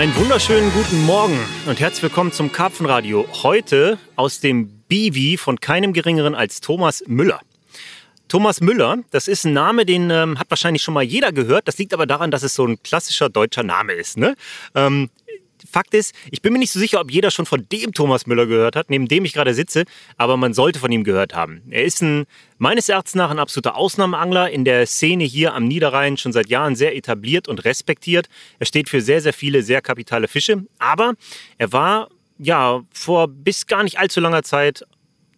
[0.00, 3.28] Einen wunderschönen guten Morgen und herzlich willkommen zum Karpfenradio.
[3.42, 7.38] Heute aus dem Bivi von keinem geringeren als Thomas Müller.
[8.26, 11.68] Thomas Müller, das ist ein Name, den ähm, hat wahrscheinlich schon mal jeder gehört.
[11.68, 14.16] Das liegt aber daran, dass es so ein klassischer deutscher Name ist.
[14.16, 14.36] Ne?
[14.74, 15.10] Ähm,
[15.70, 18.46] Fakt ist, ich bin mir nicht so sicher, ob jeder schon von dem Thomas Müller
[18.46, 19.84] gehört hat, neben dem ich gerade sitze,
[20.16, 21.62] aber man sollte von ihm gehört haben.
[21.70, 22.26] Er ist ein,
[22.58, 26.76] meines Erachtens nach ein absoluter Ausnahmeangler in der Szene hier am Niederrhein, schon seit Jahren
[26.76, 28.28] sehr etabliert und respektiert.
[28.58, 31.14] Er steht für sehr, sehr viele sehr kapitale Fische, aber
[31.58, 34.84] er war ja vor bis gar nicht allzu langer Zeit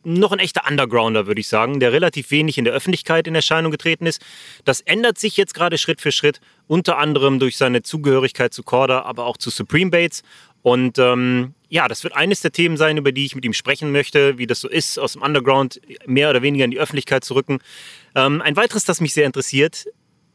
[0.04, 3.70] noch ein echter Undergrounder, würde ich sagen, der relativ wenig in der Öffentlichkeit in Erscheinung
[3.70, 4.20] getreten ist.
[4.64, 9.02] Das ändert sich jetzt gerade Schritt für Schritt, unter anderem durch seine Zugehörigkeit zu Corda,
[9.02, 10.22] aber auch zu Supreme Baits.
[10.62, 13.92] Und ähm, ja, das wird eines der Themen sein, über die ich mit ihm sprechen
[13.92, 17.34] möchte, wie das so ist, aus dem Underground mehr oder weniger in die Öffentlichkeit zu
[17.34, 17.58] rücken.
[18.14, 19.86] Ähm, ein weiteres, das mich sehr interessiert,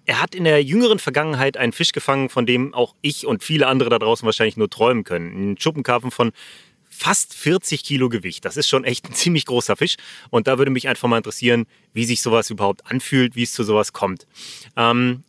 [0.08, 3.68] er hat in der jüngeren Vergangenheit einen Fisch gefangen, von dem auch ich und viele
[3.68, 5.36] andere da draußen wahrscheinlich nur träumen können.
[5.36, 6.32] Einen Schuppenkarpfen von
[6.98, 8.44] fast 40 Kilo Gewicht.
[8.44, 9.96] Das ist schon echt ein ziemlich großer Fisch.
[10.30, 13.64] Und da würde mich einfach mal interessieren, wie sich sowas überhaupt anfühlt, wie es zu
[13.64, 14.28] sowas kommt.
[14.76, 15.24] Ähm,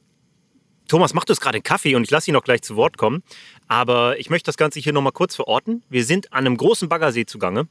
[0.89, 3.23] Thomas macht uns gerade einen Kaffee und ich lasse ihn noch gleich zu Wort kommen.
[3.69, 5.83] Aber ich möchte das Ganze hier nochmal kurz verorten.
[5.91, 7.69] Wir sind an einem großen Baggersee zugange.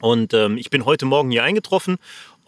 [0.00, 1.96] Und ähm, ich bin heute Morgen hier eingetroffen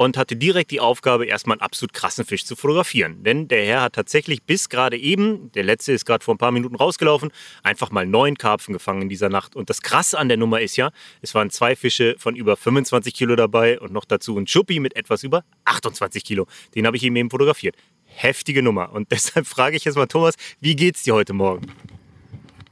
[0.01, 3.23] und hatte direkt die Aufgabe, erstmal einen absolut krassen Fisch zu fotografieren.
[3.23, 6.53] Denn der Herr hat tatsächlich bis gerade eben, der letzte ist gerade vor ein paar
[6.53, 7.31] Minuten rausgelaufen,
[7.62, 9.56] einfach mal neun Karpfen gefangen in dieser Nacht.
[9.56, 10.91] Und das Krasse an der Nummer ist ja,
[11.21, 14.97] es waren zwei Fische von über 25 Kilo dabei und noch dazu ein Schuppi mit
[14.97, 16.47] etwas über 28 Kilo.
[16.75, 17.77] Den habe ich ihm eben fotografiert.
[18.06, 18.93] Heftige Nummer.
[18.93, 21.67] Und deshalb frage ich jetzt mal Thomas, wie geht's dir heute Morgen?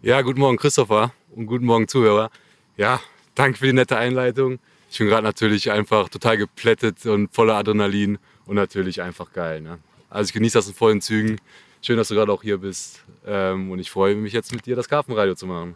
[0.01, 2.31] Ja, guten Morgen Christopher und guten Morgen Zuhörer.
[2.79, 3.03] Ja,
[3.35, 8.19] danke für die nette Einleitung ich bin gerade natürlich einfach total geplättet und voller Adrenalin
[8.47, 9.61] und natürlich einfach geil.
[9.61, 9.79] Ne?
[10.11, 11.39] Also ich genieße das in vollen Zügen.
[11.83, 13.05] Schön, dass du gerade auch hier bist.
[13.27, 15.75] Ähm, und ich freue mich jetzt mit dir das Karpfenradio zu machen.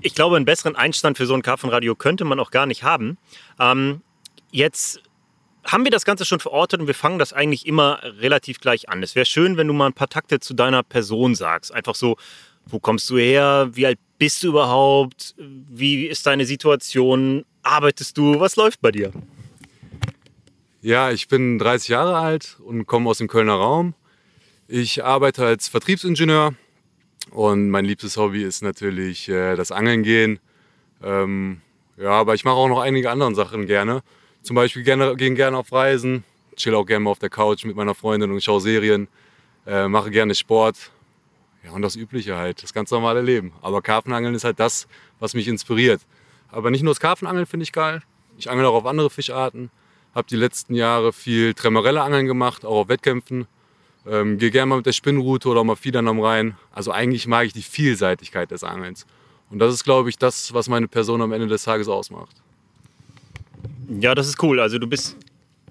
[0.00, 3.16] Ich glaube, einen besseren Einstand für so ein Karpfenradio könnte man auch gar nicht haben.
[3.58, 4.02] Ähm,
[4.50, 5.00] jetzt
[5.64, 9.02] haben wir das Ganze schon verortet und wir fangen das eigentlich immer relativ gleich an.
[9.02, 11.72] Es wäre schön, wenn du mal ein paar Takte zu deiner Person sagst.
[11.72, 12.16] Einfach so,
[12.66, 13.70] wo kommst du her?
[13.72, 15.34] Wie alt bist du überhaupt?
[15.38, 17.44] Wie ist deine Situation?
[17.64, 18.40] Arbeitest du?
[18.40, 19.12] Was läuft bei dir?
[20.82, 23.94] Ja, ich bin 30 Jahre alt und komme aus dem Kölner Raum.
[24.68, 26.54] Ich arbeite als Vertriebsingenieur
[27.30, 30.40] und mein liebstes Hobby ist natürlich äh, das Angeln gehen.
[31.02, 31.60] Ähm,
[31.96, 34.02] ja, aber ich mache auch noch einige andere Sachen gerne.
[34.42, 36.24] Zum Beispiel gerne, gehen gerne auf Reisen,
[36.56, 39.08] chill auch gerne mal auf der Couch mit meiner Freundin und schaue Serien,
[39.66, 40.90] äh, mache gerne Sport.
[41.64, 43.52] Ja, und das Übliche halt, das ganz normale Leben.
[43.62, 44.86] Aber Karpfenangeln ist halt das,
[45.18, 46.02] was mich inspiriert.
[46.54, 48.02] Aber nicht nur das Karpfenangeln finde ich geil.
[48.38, 49.70] Ich angel auch auf andere Fischarten.
[50.14, 53.46] Habe die letzten Jahre viel Tremorelle-Angeln gemacht, auch auf Wettkämpfen.
[54.06, 56.56] Ähm, Gehe gerne mal mit der Spinnrute oder mal Fiedern am Rhein.
[56.70, 59.04] Also eigentlich mag ich die Vielseitigkeit des Angelns.
[59.50, 62.36] Und das ist, glaube ich, das, was meine Person am Ende des Tages ausmacht.
[63.88, 64.60] Ja, das ist cool.
[64.60, 65.16] Also du bist,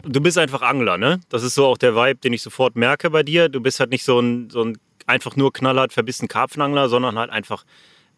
[0.03, 1.21] du bist einfach Angler, ne?
[1.29, 3.47] Das ist so auch der Vibe, den ich sofort merke bei dir.
[3.47, 4.77] Du bist halt nicht so ein, so ein
[5.07, 7.63] einfach nur knallhart verbissen Karpfenangler, sondern halt einfach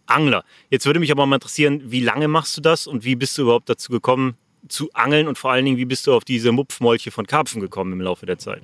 [0.08, 0.44] Angler.
[0.70, 3.44] Jetzt würde mich aber mal interessieren, wie lange machst du das und wie bist du
[3.44, 4.36] überhaupt dazu gekommen
[4.68, 7.94] zu angeln und vor allen Dingen, wie bist du auf diese Mupfmolche von Karpfen gekommen
[7.94, 8.64] im Laufe der Zeit?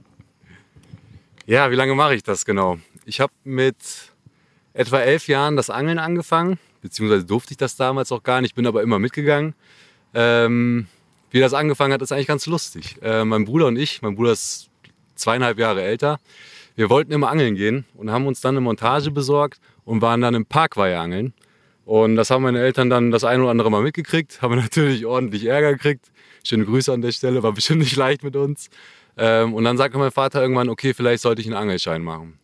[1.46, 2.80] Ja, wie lange mache ich das genau?
[3.06, 3.76] Ich habe mit
[4.74, 8.66] etwa elf Jahren das Angeln angefangen, beziehungsweise durfte ich das damals auch gar nicht, bin
[8.66, 9.54] aber immer mitgegangen.
[10.14, 10.88] Ähm,
[11.30, 12.98] wie das angefangen hat, ist eigentlich ganz lustig.
[13.02, 14.70] Äh, mein Bruder und ich, mein Bruder ist
[15.16, 16.20] zweieinhalb Jahre älter,
[16.76, 20.34] wir wollten immer angeln gehen und haben uns dann eine Montage besorgt und waren dann
[20.34, 21.34] im Parkweiher angeln.
[21.86, 25.46] Und das haben meine Eltern dann das ein oder andere Mal mitgekriegt, haben natürlich ordentlich
[25.46, 26.12] Ärger gekriegt.
[26.44, 28.70] Schöne Grüße an der Stelle, war bestimmt nicht leicht mit uns.
[29.18, 32.40] Ähm, und dann sagte mein Vater irgendwann, okay, vielleicht sollte ich einen Angelschein machen.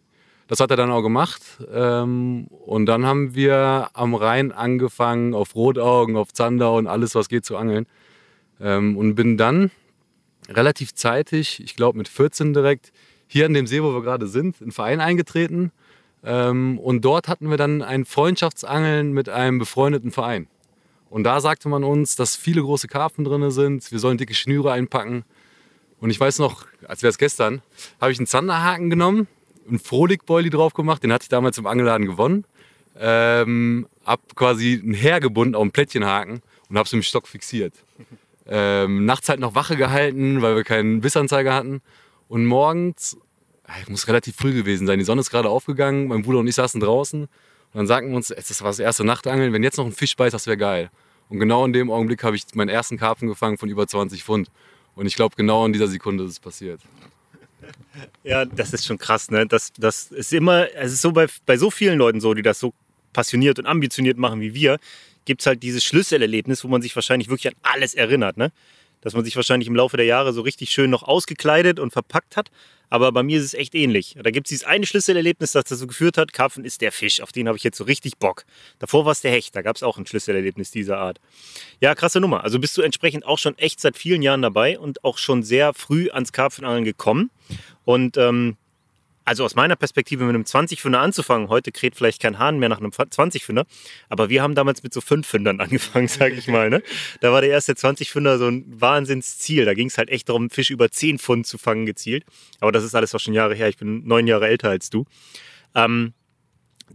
[0.47, 1.41] Das hat er dann auch gemacht.
[1.71, 7.29] Ähm, und dann haben wir am Rhein angefangen, auf Rotaugen, auf Zander und alles, was
[7.29, 7.85] geht, zu angeln.
[8.59, 9.71] Ähm, und bin dann
[10.49, 12.91] relativ zeitig, ich glaube mit 14 direkt,
[13.27, 15.71] hier an dem See, wo wir gerade sind, in einen Verein eingetreten
[16.23, 20.47] ähm, und dort hatten wir dann ein Freundschaftsangeln mit einem befreundeten Verein.
[21.09, 24.71] Und da sagte man uns, dass viele große Karpfen drin sind, wir sollen dicke Schnüre
[24.71, 25.23] einpacken.
[26.01, 27.61] Und ich weiß noch, als wäre es gestern,
[28.01, 29.27] habe ich einen Zanderhaken genommen,
[29.67, 32.45] einen Frohlig-Boilie drauf gemacht, den hatte ich damals im Angelladen gewonnen.
[32.99, 37.73] Ähm, hab quasi ein Heer gebunden auf einen Plättchenhaken und mit dem Stock fixiert.
[38.47, 41.81] Ähm, nachts halt noch Wache gehalten, weil wir keinen Bissanzeiger hatten.
[42.27, 43.17] Und morgens
[43.81, 44.99] es muss relativ früh gewesen sein.
[44.99, 47.23] Die Sonne ist gerade aufgegangen, mein Bruder und ich saßen draußen.
[47.23, 47.29] Und
[47.73, 50.33] dann sagten wir uns, das war das erste Nachtangeln, wenn jetzt noch ein Fisch beißt,
[50.33, 50.89] das wäre geil.
[51.29, 54.49] Und genau in dem Augenblick habe ich meinen ersten Karpfen gefangen von über 20 Pfund.
[54.95, 56.79] Und ich glaube, genau in dieser Sekunde ist es passiert.
[58.23, 59.45] Ja, das ist schon krass, ne?
[59.45, 62.59] Das, das ist immer, es ist so bei, bei so vielen Leuten so, die das
[62.59, 62.73] so
[63.11, 64.79] passioniert und ambitioniert machen wie wir,
[65.25, 68.37] gibt es halt dieses Schlüsselerlebnis, wo man sich wahrscheinlich wirklich an alles erinnert.
[68.37, 68.51] Ne?
[69.07, 72.35] Dass man sich wahrscheinlich im Laufe der Jahre so richtig schön noch ausgekleidet und verpackt
[72.35, 72.51] hat.
[72.89, 74.17] Aber bei mir ist es echt ähnlich.
[74.21, 77.31] Da gibt es dieses eine Schlüsselerlebnis, das dazu geführt hat, Karpfen ist der Fisch, auf
[77.31, 78.43] den habe ich jetzt so richtig Bock.
[78.79, 81.21] Davor war es der Hecht, da gab es auch ein Schlüsselerlebnis dieser Art.
[81.79, 82.43] Ja, krasse Nummer.
[82.43, 85.73] Also bist du entsprechend auch schon echt seit vielen Jahren dabei und auch schon sehr
[85.73, 87.31] früh ans Karpfenangeln gekommen.
[87.85, 88.57] Und ähm,
[89.27, 92.77] also aus meiner Perspektive mit einem 20-Fünder anzufangen, heute kräht vielleicht kein Hahn mehr nach
[92.77, 93.65] einem 20-Fünder,
[94.07, 96.69] aber wir haben damals mit so 5 Fündern angefangen, sage ich mal.
[96.69, 96.81] Ne?
[97.19, 99.65] Da war der erste 20-Fünder so ein Wahnsinnsziel.
[99.65, 102.23] Da ging es halt echt darum, Fisch über 10 Pfund zu fangen gezielt.
[102.61, 103.67] Aber das ist alles auch schon Jahre her.
[103.67, 105.03] Ich bin neun Jahre älter als du.
[105.75, 106.13] Ähm,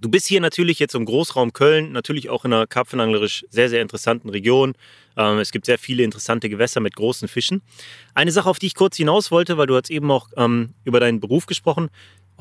[0.01, 3.83] Du bist hier natürlich jetzt im Großraum Köln, natürlich auch in einer karpfenanglerisch sehr, sehr
[3.83, 4.73] interessanten Region.
[5.17, 7.63] Ähm, es gibt sehr viele interessante Gewässer mit großen Fischen.
[8.15, 10.99] Eine Sache, auf die ich kurz hinaus wollte, weil du hast eben auch ähm, über
[10.99, 11.91] deinen Beruf gesprochen.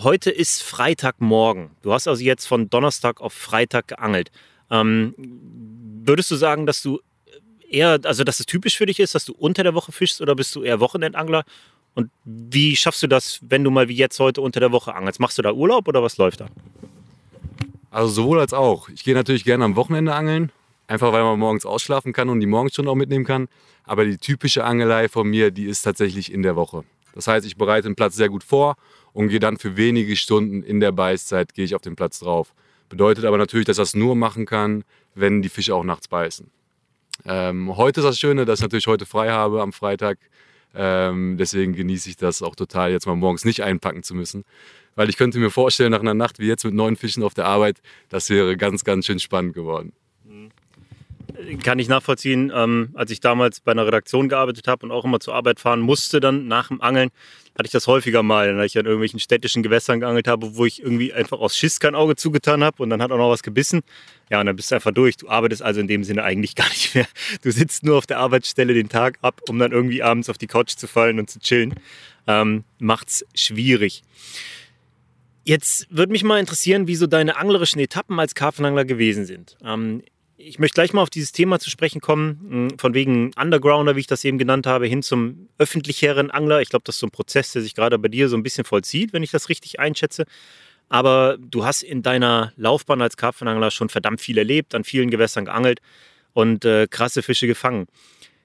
[0.03, 1.69] Heute ist Freitagmorgen.
[1.83, 4.31] Du hast also jetzt von Donnerstag auf Freitag geangelt.
[4.71, 5.13] Ähm,
[6.03, 7.01] würdest du sagen, dass du
[7.69, 10.35] eher, also dass es typisch für dich ist, dass du unter der Woche fischst oder
[10.35, 11.43] bist du eher Wochenendangler?
[11.93, 15.19] Und wie schaffst du das, wenn du mal wie jetzt heute unter der Woche angelst?
[15.19, 16.47] Machst du da Urlaub oder was läuft da?
[17.91, 18.89] Also sowohl als auch.
[18.89, 20.51] Ich gehe natürlich gerne am Wochenende angeln,
[20.87, 23.49] einfach weil man morgens ausschlafen kann und die Morgenstunde auch mitnehmen kann.
[23.83, 26.85] Aber die typische Angelei von mir, die ist tatsächlich in der Woche.
[27.13, 28.77] Das heißt, ich bereite den Platz sehr gut vor
[29.13, 32.53] und gehe dann für wenige Stunden in der Beißzeit gehe ich auf den Platz drauf.
[32.89, 34.83] Bedeutet aber natürlich, dass das nur machen kann,
[35.15, 36.49] wenn die Fische auch nachts beißen.
[37.25, 40.17] Ähm, heute ist das Schöne, dass ich natürlich heute frei habe am Freitag.
[40.73, 44.43] Ähm, deswegen genieße ich das auch total, jetzt mal morgens nicht einpacken zu müssen.
[44.95, 47.45] Weil ich könnte mir vorstellen, nach einer Nacht wie jetzt mit neun Fischen auf der
[47.45, 49.93] Arbeit, das wäre ganz, ganz schön spannend geworden
[51.63, 52.51] kann ich nachvollziehen.
[52.53, 55.81] Ähm, als ich damals bei einer Redaktion gearbeitet habe und auch immer zur Arbeit fahren
[55.81, 57.09] musste, dann nach dem Angeln,
[57.57, 60.81] hatte ich das häufiger mal, dann ich an irgendwelchen städtischen Gewässern geangelt habe, wo ich
[60.81, 63.81] irgendwie einfach aus Schiss kein Auge zugetan habe und dann hat auch noch was gebissen.
[64.29, 65.17] Ja, und dann bist du einfach durch.
[65.17, 67.07] Du arbeitest also in dem Sinne eigentlich gar nicht mehr.
[67.41, 70.47] Du sitzt nur auf der Arbeitsstelle den Tag ab, um dann irgendwie abends auf die
[70.47, 71.75] Couch zu fallen und zu chillen.
[72.27, 74.03] Ähm, macht's schwierig.
[75.43, 79.57] Jetzt würde mich mal interessieren, wie so deine anglerischen Etappen als Karpfenangler gewesen sind.
[79.65, 80.03] Ähm,
[80.43, 84.01] ich möchte gleich mal auf dieses Thema zu sprechen kommen, hm, von wegen Undergrounder, wie
[84.01, 86.61] ich das eben genannt habe, hin zum öffentlicheren Angler.
[86.61, 88.65] Ich glaube, das ist so ein Prozess, der sich gerade bei dir so ein bisschen
[88.65, 90.25] vollzieht, wenn ich das richtig einschätze.
[90.89, 95.45] Aber du hast in deiner Laufbahn als Karpfenangler schon verdammt viel erlebt, an vielen Gewässern
[95.45, 95.79] geangelt
[96.33, 97.87] und äh, krasse Fische gefangen.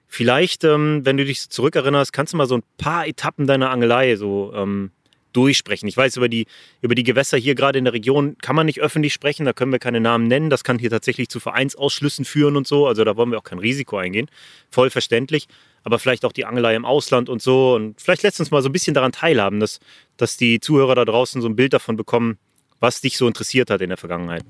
[0.06, 4.14] Vielleicht, ähm, wenn du dich zurückerinnerst, kannst du mal so ein paar Etappen deiner Angelei
[4.14, 4.92] so ähm,
[5.36, 5.86] durchsprechen.
[5.86, 6.46] Ich weiß, über die,
[6.80, 9.72] über die Gewässer hier gerade in der Region kann man nicht öffentlich sprechen, da können
[9.72, 10.50] wir keine Namen nennen.
[10.50, 12.86] Das kann hier tatsächlich zu Vereinsausschlüssen führen und so.
[12.86, 14.28] Also da wollen wir auch kein Risiko eingehen.
[14.70, 15.46] Voll verständlich.
[15.84, 17.74] Aber vielleicht auch die Angelei im Ausland und so.
[17.74, 19.78] Und vielleicht lässt uns mal so ein bisschen daran teilhaben, dass,
[20.16, 22.38] dass die Zuhörer da draußen so ein Bild davon bekommen,
[22.80, 24.44] was dich so interessiert hat in der Vergangenheit.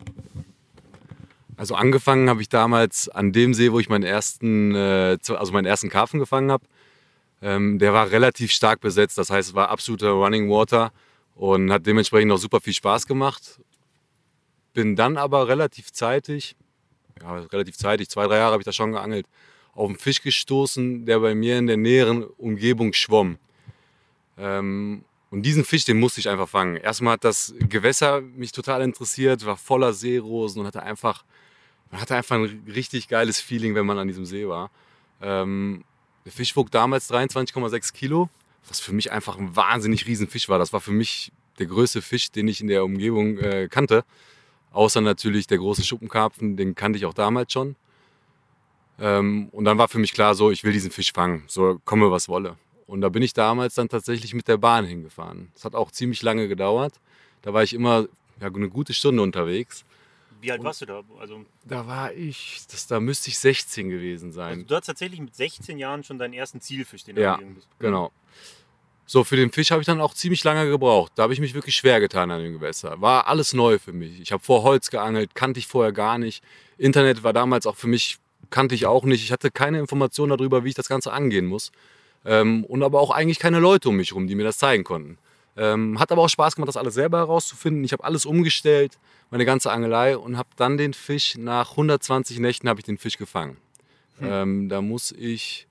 [1.57, 5.67] Also angefangen habe ich damals an dem See, wo ich meinen ersten, äh, also meinen
[5.67, 6.65] ersten Karpfen gefangen habe.
[7.43, 10.93] Ähm, der war relativ stark besetzt, das heißt, es war absoluter Running Water
[11.35, 13.61] und hat dementsprechend auch super viel Spaß gemacht.
[14.73, 16.57] Bin dann aber relativ zeitig,
[17.21, 19.27] ja, relativ zeitig, zwei, drei Jahre habe ich da schon geangelt,
[19.75, 23.39] auf einen Fisch gestoßen, der bei mir in der näheren Umgebung schwamm.
[24.39, 26.77] Ähm, und diesen Fisch, den musste ich einfach fangen.
[26.77, 31.25] Erstmal hat das Gewässer mich total interessiert, war voller Seerosen und hatte einfach,
[31.91, 34.71] man hatte einfach ein richtig geiles Feeling, wenn man an diesem See war.
[35.21, 35.85] Ähm,
[36.27, 38.29] der Fisch wog damals 23,6 Kilo,
[38.69, 40.59] was für mich einfach ein wahnsinnig riesen Fisch war.
[40.59, 44.05] Das war für mich der größte Fisch, den ich in der Umgebung äh, kannte.
[44.73, 47.77] Außer natürlich der große Schuppenkarpfen, den kannte ich auch damals schon.
[48.99, 52.11] Ähm, und dann war für mich klar, so, ich will diesen Fisch fangen, so komme
[52.11, 52.57] was wolle.
[52.89, 55.51] Und da bin ich damals dann tatsächlich mit der Bahn hingefahren.
[55.55, 56.95] Das hat auch ziemlich lange gedauert.
[57.43, 58.09] Da war ich immer
[58.41, 59.85] ja, eine gute Stunde unterwegs.
[60.47, 61.03] Wie alt warst du da?
[61.19, 64.53] Also, da war ich, das, da müsste ich 16 gewesen sein.
[64.53, 67.69] Also du hast tatsächlich mit 16 Jahren schon deinen ersten Zielfisch, den du ja, bist.
[67.79, 68.13] genau.
[69.09, 71.13] So, für den Fisch habe ich dann auch ziemlich lange gebraucht.
[71.15, 73.01] Da habe ich mich wirklich schwer getan an dem Gewässer.
[73.01, 74.21] War alles neu für mich.
[74.21, 76.43] Ich habe vor Holz geangelt, kannte ich vorher gar nicht.
[76.77, 78.19] Internet war damals auch für mich,
[78.51, 79.23] kannte ich auch nicht.
[79.23, 81.71] Ich hatte keine Informationen darüber, wie ich das Ganze angehen muss.
[82.25, 85.19] Ähm, und aber auch eigentlich keine Leute um mich herum, die mir das zeigen konnten.
[85.57, 87.83] Ähm, hat aber auch Spaß gemacht, das alles selber herauszufinden.
[87.85, 88.99] Ich habe alles umgestellt,
[89.31, 93.17] meine ganze Angelei und habe dann den Fisch nach 120 Nächten habe ich den Fisch
[93.17, 93.57] gefangen.
[94.19, 94.29] Hm.
[94.31, 95.67] Ähm, da muss ich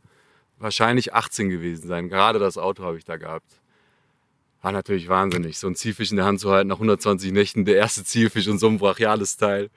[0.57, 2.09] wahrscheinlich 18 gewesen sein.
[2.09, 3.61] Gerade das Auto habe ich da gehabt.
[4.61, 7.75] War natürlich wahnsinnig, so ein Zielfisch in der Hand zu halten nach 120 Nächten, der
[7.75, 9.69] erste Zielfisch und so ein brachiales Teil,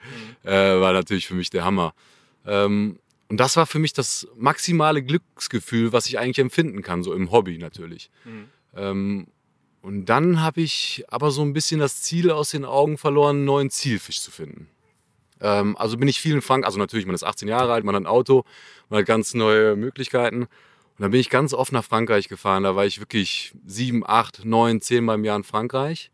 [0.43, 0.49] mhm.
[0.49, 1.93] äh, war natürlich für mich der Hammer.
[2.47, 2.97] Ähm,
[3.27, 7.29] und das war für mich das maximale Glücksgefühl, was ich eigentlich empfinden kann, so im
[7.29, 8.09] Hobby natürlich.
[8.25, 8.45] Mhm.
[8.75, 9.27] Ähm,
[9.81, 13.45] und dann habe ich aber so ein bisschen das Ziel aus den Augen verloren, einen
[13.45, 14.69] neuen Zielfisch zu finden.
[15.41, 17.95] Ähm, also bin ich viel in Frankreich, also natürlich, man ist 18 Jahre alt, man
[17.95, 18.43] hat ein Auto,
[18.89, 20.43] man hat ganz neue Möglichkeiten.
[20.43, 22.63] Und dann bin ich ganz oft nach Frankreich gefahren.
[22.63, 26.11] Da war ich wirklich sieben, acht, neun, zehn Mal im Jahr in Frankreich,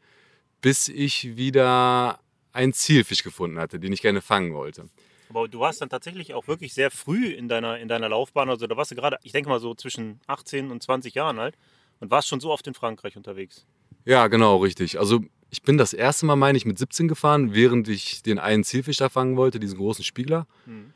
[0.61, 2.19] bis ich wieder
[2.53, 4.87] einen Zielfisch gefunden hatte, den ich gerne fangen wollte.
[5.29, 8.47] Aber du warst dann tatsächlich auch wirklich sehr früh in deiner, in deiner Laufbahn.
[8.47, 11.57] Also da warst du gerade, ich denke mal so zwischen 18 und 20 Jahren alt
[11.99, 13.65] und warst schon so oft in Frankreich unterwegs.
[14.05, 14.99] Ja, genau, richtig.
[14.99, 18.63] Also ich bin das erste Mal, meine ich, mit 17 gefahren, während ich den einen
[18.63, 20.47] Zielfisch da fangen wollte, diesen großen Spiegler.
[20.65, 20.93] Mhm.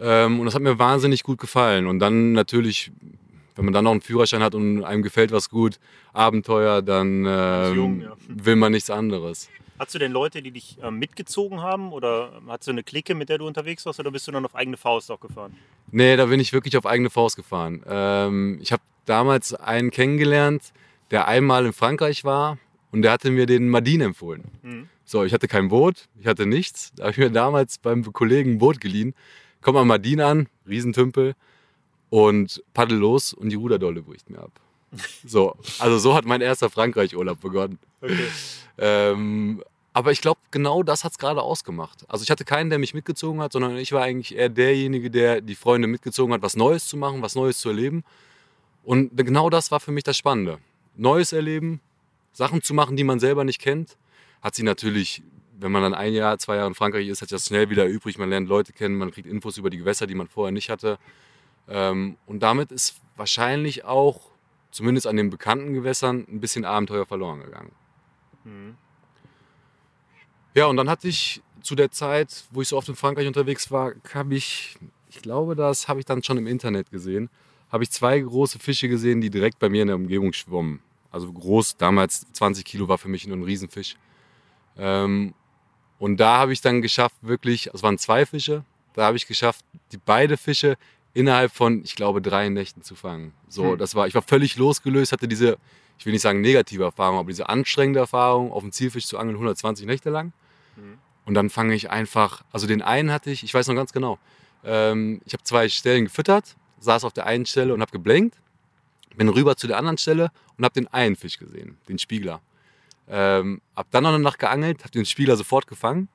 [0.00, 1.86] Ähm, und das hat mir wahnsinnig gut gefallen.
[1.86, 2.90] Und dann natürlich,
[3.56, 5.78] wenn man dann noch einen Führerschein hat und einem gefällt was gut,
[6.12, 8.16] Abenteuer, dann ähm, jung, ja.
[8.28, 9.50] will man nichts anderes.
[9.78, 13.28] Hast du denn Leute, die dich äh, mitgezogen haben oder hast du eine Clique, mit
[13.28, 15.56] der du unterwegs warst oder bist du dann auf eigene Faust auch gefahren?
[15.90, 17.82] Nee, da bin ich wirklich auf eigene Faust gefahren.
[17.86, 20.72] Ähm, ich habe damals einen kennengelernt,
[21.10, 22.58] der einmal in Frankreich war
[22.92, 24.44] und der hatte mir den Madin empfohlen.
[24.62, 24.88] Mhm.
[25.04, 26.92] So, ich hatte kein Boot, ich hatte nichts.
[26.94, 29.14] Da habe ich mir damals beim Kollegen ein Boot geliehen
[29.60, 31.34] komm am Madin an, Riesentümpel
[32.08, 34.52] und paddel los und die Ruderdolle bricht mir ab.
[35.24, 37.78] So, also so hat mein erster Frankreich-Urlaub begonnen.
[38.00, 38.26] Okay.
[38.78, 39.62] Ähm,
[39.92, 42.04] aber ich glaube, genau das hat es gerade ausgemacht.
[42.08, 45.40] Also ich hatte keinen, der mich mitgezogen hat, sondern ich war eigentlich eher derjenige, der
[45.40, 48.02] die Freunde mitgezogen hat, was Neues zu machen, was Neues zu erleben.
[48.90, 50.58] Und genau das war für mich das Spannende.
[50.96, 51.80] Neues erleben,
[52.32, 53.96] Sachen zu machen, die man selber nicht kennt.
[54.42, 55.22] Hat sie natürlich
[55.60, 57.86] wenn man dann ein Jahr, zwei Jahre in Frankreich ist, hat sich das schnell wieder
[57.86, 58.18] übrig.
[58.18, 60.98] Man lernt Leute kennen, man kriegt Infos über die Gewässer, die man vorher nicht hatte.
[61.68, 64.30] Ähm, und damit ist wahrscheinlich auch,
[64.70, 67.72] zumindest an den bekannten Gewässern, ein bisschen Abenteuer verloren gegangen.
[68.44, 68.76] Mhm.
[70.54, 73.70] Ja, und dann hatte ich zu der Zeit, wo ich so oft in Frankreich unterwegs
[73.70, 74.78] war, habe ich,
[75.10, 77.28] ich glaube, das habe ich dann schon im Internet gesehen,
[77.70, 80.80] habe ich zwei große Fische gesehen, die direkt bei mir in der Umgebung schwommen.
[81.10, 83.96] Also groß, damals 20 Kilo war für mich nur ein Riesenfisch.
[84.76, 85.34] Ähm,
[85.98, 89.64] und da habe ich dann geschafft, wirklich, es waren zwei Fische, da habe ich geschafft,
[89.92, 90.76] die beide Fische
[91.12, 93.32] innerhalb von, ich glaube, drei Nächten zu fangen.
[93.48, 93.78] So, hm.
[93.78, 95.58] das war, ich war völlig losgelöst, hatte diese,
[95.98, 99.36] ich will nicht sagen negative Erfahrung, aber diese anstrengende Erfahrung, auf einen Zielfisch zu angeln,
[99.36, 100.32] 120 Nächte lang.
[100.76, 100.98] Hm.
[101.26, 104.18] Und dann fange ich einfach, also den einen hatte ich, ich weiß noch ganz genau,
[104.64, 108.36] ähm, ich habe zwei Stellen gefüttert, saß auf der einen Stelle und habe geblenkt,
[109.16, 112.40] bin rüber zu der anderen Stelle und habe den einen Fisch gesehen, den Spiegler.
[113.08, 116.08] Ähm, hab dann noch eine Nacht geangelt, hab den Spieler sofort gefangen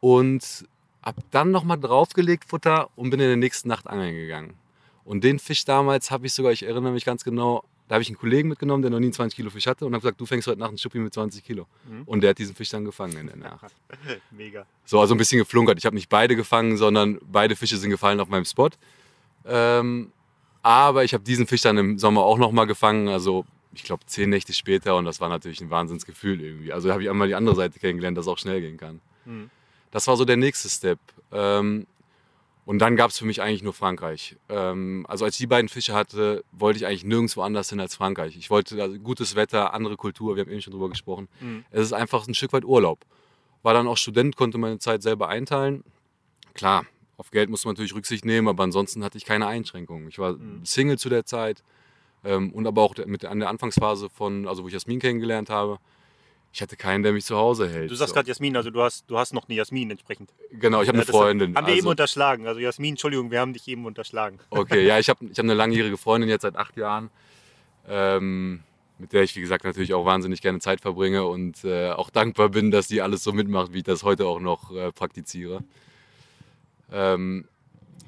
[0.00, 0.66] und
[1.02, 4.54] hab dann noch mal draufgelegt Futter und bin in der nächsten Nacht angeln gegangen.
[5.04, 8.08] Und den Fisch damals habe ich sogar, ich erinnere mich ganz genau, da habe ich
[8.08, 10.26] einen Kollegen mitgenommen, der noch nie einen 20 Kilo Fisch hatte und habe gesagt, du
[10.26, 11.66] fängst heute Nacht einen Schuppi mit 20 Kilo.
[11.88, 12.02] Mhm.
[12.06, 13.74] Und der hat diesen Fisch dann gefangen in der Nacht.
[14.30, 14.64] Mega.
[14.84, 15.76] So, also ein bisschen geflunkert.
[15.78, 18.70] Ich habe nicht beide gefangen, sondern beide Fische sind gefallen auf meinem Spot.
[19.46, 20.12] Ähm,
[20.62, 23.08] aber ich habe diesen Fisch dann im Sommer auch noch mal gefangen.
[23.08, 26.72] Also ich glaube, zehn Nächte später und das war natürlich ein Wahnsinnsgefühl irgendwie.
[26.72, 29.00] Also habe ich einmal die andere Seite kennengelernt, dass es auch schnell gehen kann.
[29.24, 29.50] Mhm.
[29.90, 30.98] Das war so der nächste Step.
[31.32, 31.86] Ähm,
[32.66, 34.36] und dann gab es für mich eigentlich nur Frankreich.
[34.48, 37.96] Ähm, also als ich die beiden Fische hatte, wollte ich eigentlich nirgendwo anders hin als
[37.96, 38.36] Frankreich.
[38.36, 41.28] Ich wollte also gutes Wetter, andere Kultur, wir haben eben schon drüber gesprochen.
[41.40, 41.64] Mhm.
[41.70, 43.00] Es ist einfach ein Stück weit Urlaub.
[43.62, 45.84] War dann auch Student, konnte meine Zeit selber einteilen.
[46.54, 46.84] Klar,
[47.20, 50.08] auf Geld muss man natürlich Rücksicht nehmen, aber ansonsten hatte ich keine Einschränkungen.
[50.08, 50.64] Ich war mhm.
[50.64, 51.62] Single zu der Zeit
[52.24, 55.78] ähm, und aber auch mit, an der Anfangsphase von, also wo ich Jasmin kennengelernt habe,
[56.50, 57.90] ich hatte keinen, der mich zu Hause hält.
[57.90, 58.14] Du sagst so.
[58.14, 60.30] gerade Jasmin, also du hast, du hast noch eine Jasmin entsprechend.
[60.50, 61.54] Genau, ich habe ja, eine Freundin.
[61.54, 62.46] Haben wir also, eben unterschlagen.
[62.46, 64.38] Also Jasmin, Entschuldigung, wir haben dich eben unterschlagen.
[64.48, 67.10] Okay, ja, ich habe ich hab eine langjährige Freundin jetzt seit acht Jahren,
[67.86, 68.62] ähm,
[68.98, 72.48] mit der ich, wie gesagt, natürlich auch wahnsinnig gerne Zeit verbringe und äh, auch dankbar
[72.48, 75.62] bin, dass die alles so mitmacht, wie ich das heute auch noch äh, praktiziere.
[76.92, 77.46] Ähm,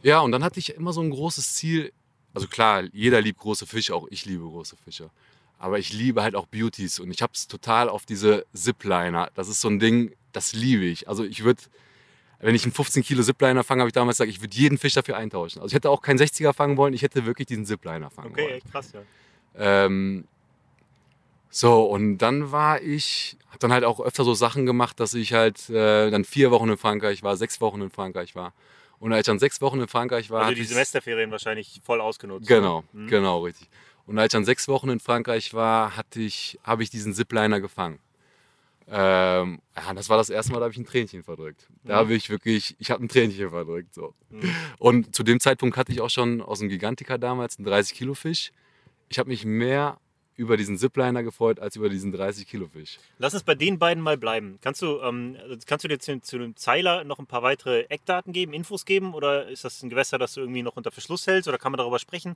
[0.02, 1.92] ja, und dann hatte ich immer so ein großes Ziel,
[2.34, 5.10] also klar, jeder liebt große Fische, auch ich liebe große Fische.
[5.58, 9.30] Aber ich liebe halt auch Beauties und ich habe es total auf diese Zipliner.
[9.34, 11.08] Das ist so ein Ding, das liebe ich.
[11.08, 11.62] Also ich würde,
[12.40, 14.94] wenn ich einen 15 Kilo Zipliner fange, habe ich damals gesagt, ich würde jeden Fisch
[14.94, 15.62] dafür eintauschen.
[15.62, 18.42] Also ich hätte auch keinen 60er fangen wollen, ich hätte wirklich diesen Zipliner fangen okay,
[18.42, 18.56] wollen.
[18.56, 19.02] Okay, krass, ja.
[19.54, 20.24] Ähm,
[21.48, 25.34] so, und dann war ich, habe dann halt auch öfter so Sachen gemacht, dass ich
[25.34, 28.54] halt äh, dann vier Wochen in Frankreich war, sechs Wochen in Frankreich war.
[28.98, 30.44] Und als ich dann sechs Wochen in Frankreich war.
[30.44, 32.48] Also die Semesterferien wahrscheinlich voll ausgenutzt.
[32.48, 33.08] Genau, mhm.
[33.08, 33.68] genau, richtig.
[34.06, 37.60] Und als ich dann sechs Wochen in Frankreich war, hatte ich, habe ich diesen Zipliner
[37.60, 37.98] gefangen.
[38.88, 41.68] Ähm, ja, das war das erste Mal, da habe ich ein Tränchen verdrückt.
[41.84, 41.98] Da mhm.
[41.98, 43.92] habe ich wirklich, ich habe ein Tränchen verdrückt.
[43.92, 44.14] So.
[44.30, 44.54] Mhm.
[44.78, 48.14] Und zu dem Zeitpunkt hatte ich auch schon aus dem Gigantika damals einen 30 Kilo
[48.14, 48.50] Fisch.
[49.08, 49.98] Ich habe mich mehr
[50.42, 52.98] über diesen Zipliner gefreut als über diesen 30 Kilo Fisch.
[53.18, 54.58] Lass uns bei den beiden mal bleiben.
[54.60, 58.32] Kannst du, ähm, kannst du dir zu, zu, dem Zeiler noch ein paar weitere Eckdaten
[58.32, 61.48] geben, Infos geben oder ist das ein Gewässer, das du irgendwie noch unter Verschluss hältst
[61.48, 62.34] oder kann man darüber sprechen?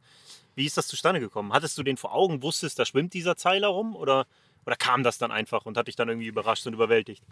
[0.54, 1.52] Wie ist das zustande gekommen?
[1.52, 4.26] Hattest du den vor Augen, wusstest, da schwimmt dieser Zeiler rum oder,
[4.64, 7.24] oder kam das dann einfach und hat dich dann irgendwie überrascht und überwältigt?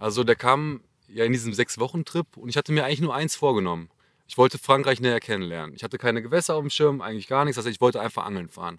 [0.00, 3.90] Also der kam ja in diesem Sechs-Wochen-Trip und ich hatte mir eigentlich nur eins vorgenommen.
[4.28, 5.74] Ich wollte Frankreich näher kennenlernen.
[5.76, 7.58] Ich hatte keine Gewässer auf dem Schirm, eigentlich gar nichts.
[7.58, 8.78] Heißt, ich wollte einfach angeln fahren.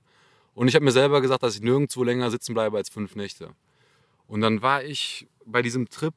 [0.58, 3.52] Und ich habe mir selber gesagt, dass ich nirgendwo länger sitzen bleibe als fünf Nächte.
[4.26, 6.16] Und dann war ich bei diesem Trip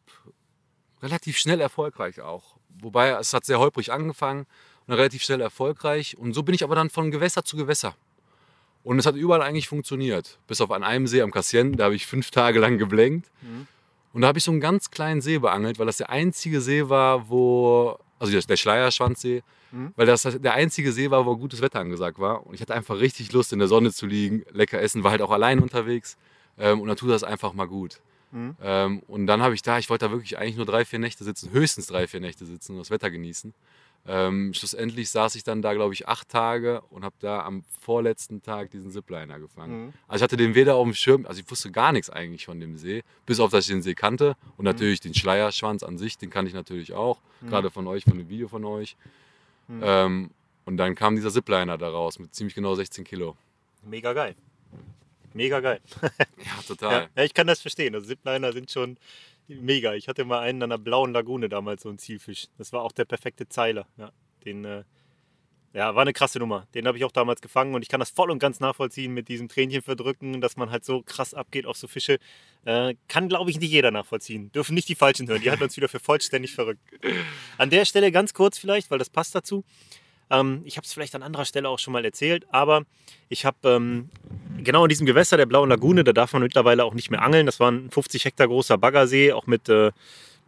[1.02, 2.56] relativ schnell erfolgreich auch.
[2.80, 4.46] Wobei es hat sehr holprig angefangen
[4.86, 6.16] und relativ schnell erfolgreich.
[6.16, 7.94] Und so bin ich aber dann von Gewässer zu Gewässer.
[8.82, 10.38] Und es hat überall eigentlich funktioniert.
[10.46, 13.30] Bis auf an einem See am Cassien, da habe ich fünf Tage lang geblenkt.
[13.42, 13.66] Mhm.
[14.14, 16.88] Und da habe ich so einen ganz kleinen See beangelt, weil das der einzige See
[16.88, 19.92] war, wo, also der Schleierschwanzsee, mhm.
[19.96, 22.46] weil das der einzige See war, wo gutes Wetter angesagt war.
[22.46, 25.22] Und ich hatte einfach richtig Lust, in der Sonne zu liegen, lecker essen, war halt
[25.22, 26.16] auch allein unterwegs.
[26.58, 28.00] Ähm, und dann tut das einfach mal gut.
[28.30, 28.56] Mhm.
[28.62, 31.24] Ähm, und dann habe ich da, ich wollte da wirklich eigentlich nur drei, vier Nächte
[31.24, 33.54] sitzen, höchstens drei, vier Nächte sitzen und das Wetter genießen.
[34.06, 38.42] Ähm, schlussendlich saß ich dann da, glaube ich, acht Tage und habe da am vorletzten
[38.42, 39.86] Tag diesen Zipliner gefangen.
[39.86, 39.92] Mhm.
[40.08, 42.58] Also ich hatte den weder auf dem Schirm, also ich wusste gar nichts eigentlich von
[42.60, 44.64] dem See, bis auf, dass ich den See kannte und mhm.
[44.64, 47.48] natürlich den Schleierschwanz an sich, den kannte ich natürlich auch, mhm.
[47.48, 48.96] gerade von euch, von dem Video von euch.
[49.68, 49.80] Mhm.
[49.84, 50.30] Ähm,
[50.64, 53.36] und dann kam dieser Zipliner da raus mit ziemlich genau 16 Kilo.
[53.82, 54.34] Mega geil.
[55.32, 55.80] Mega geil.
[56.02, 57.08] ja, total.
[57.14, 57.94] Ja, ich kann das verstehen.
[57.94, 58.96] Also Zipliner sind schon
[59.60, 59.94] mega.
[59.94, 62.46] Ich hatte mal einen an der blauen Lagune damals, so ein Zielfisch.
[62.58, 63.86] Das war auch der perfekte Zeiler.
[63.96, 64.12] Ja,
[64.44, 64.84] den, äh,
[65.72, 66.66] ja war eine krasse Nummer.
[66.74, 69.28] Den habe ich auch damals gefangen und ich kann das voll und ganz nachvollziehen mit
[69.28, 72.18] diesem Tränchen verdrücken, dass man halt so krass abgeht auf so Fische.
[72.64, 74.52] Äh, kann, glaube ich, nicht jeder nachvollziehen.
[74.52, 75.42] Dürfen nicht die Falschen hören.
[75.42, 76.82] Die halten uns wieder für vollständig verrückt.
[77.58, 79.64] An der Stelle ganz kurz vielleicht, weil das passt dazu.
[80.30, 82.82] Ähm, ich habe es vielleicht an anderer Stelle auch schon mal erzählt, aber
[83.28, 84.10] ich habe ähm,
[84.62, 87.46] genau in diesem Gewässer der Blauen Lagune, da darf man mittlerweile auch nicht mehr angeln.
[87.46, 89.90] Das war ein 50 Hektar großer Baggersee, auch mit, äh,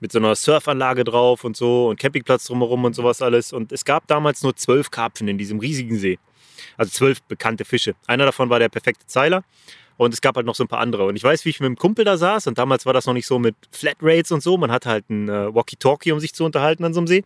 [0.01, 3.53] mit so einer Surfanlage drauf und so und Campingplatz drumherum und sowas alles.
[3.53, 6.19] Und es gab damals nur zwölf Karpfen in diesem riesigen See.
[6.77, 7.95] Also zwölf bekannte Fische.
[8.07, 9.45] Einer davon war der perfekte Zeiler.
[9.99, 11.05] Und es gab halt noch so ein paar andere.
[11.05, 12.47] Und ich weiß, wie ich mit einem Kumpel da saß.
[12.47, 14.57] Und damals war das noch nicht so mit Flatrates und so.
[14.57, 17.25] Man hatte halt ein äh, Walkie-Talkie, um sich zu unterhalten an so einem See.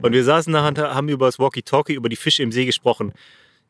[0.00, 3.12] Und wir saßen da und haben über das Walkie-Talkie, über die Fische im See gesprochen.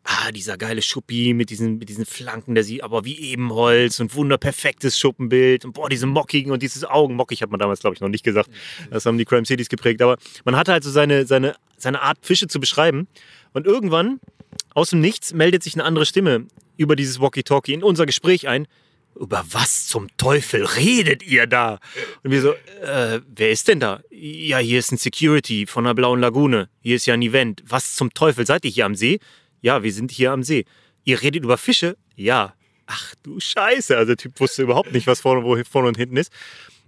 [0.07, 4.15] Ah, dieser geile Schuppi mit diesen, mit diesen Flanken, der sieht aber wie Ebenholz und
[4.15, 8.11] wunderperfektes Schuppenbild und boah, diese Mockigen und dieses Augenmockig hat man damals, glaube ich, noch
[8.11, 8.51] nicht gesagt.
[8.91, 10.03] Das haben die Crime Cities geprägt.
[10.03, 13.09] Aber man hatte halt so seine, seine, seine Art, Fische zu beschreiben.
[13.55, 14.21] Und irgendwann,
[14.75, 18.67] aus dem Nichts, meldet sich eine andere Stimme über dieses Walkie-Talkie in unser Gespräch ein
[19.19, 21.79] über was zum Teufel redet ihr da?
[22.23, 24.03] Und wir so, äh, wer ist denn da?
[24.11, 26.69] Ja, hier ist ein Security von der Blauen Lagune.
[26.81, 27.63] Hier ist ja ein Event.
[27.67, 29.21] Was zum Teufel seid ihr hier am See?
[29.61, 30.65] Ja, wir sind hier am See.
[31.05, 31.97] Ihr redet über Fische?
[32.17, 32.55] Ja.
[32.87, 33.97] Ach du Scheiße.
[33.97, 36.33] Also der Typ wusste überhaupt nicht, was vorne, wo vorne und hinten ist.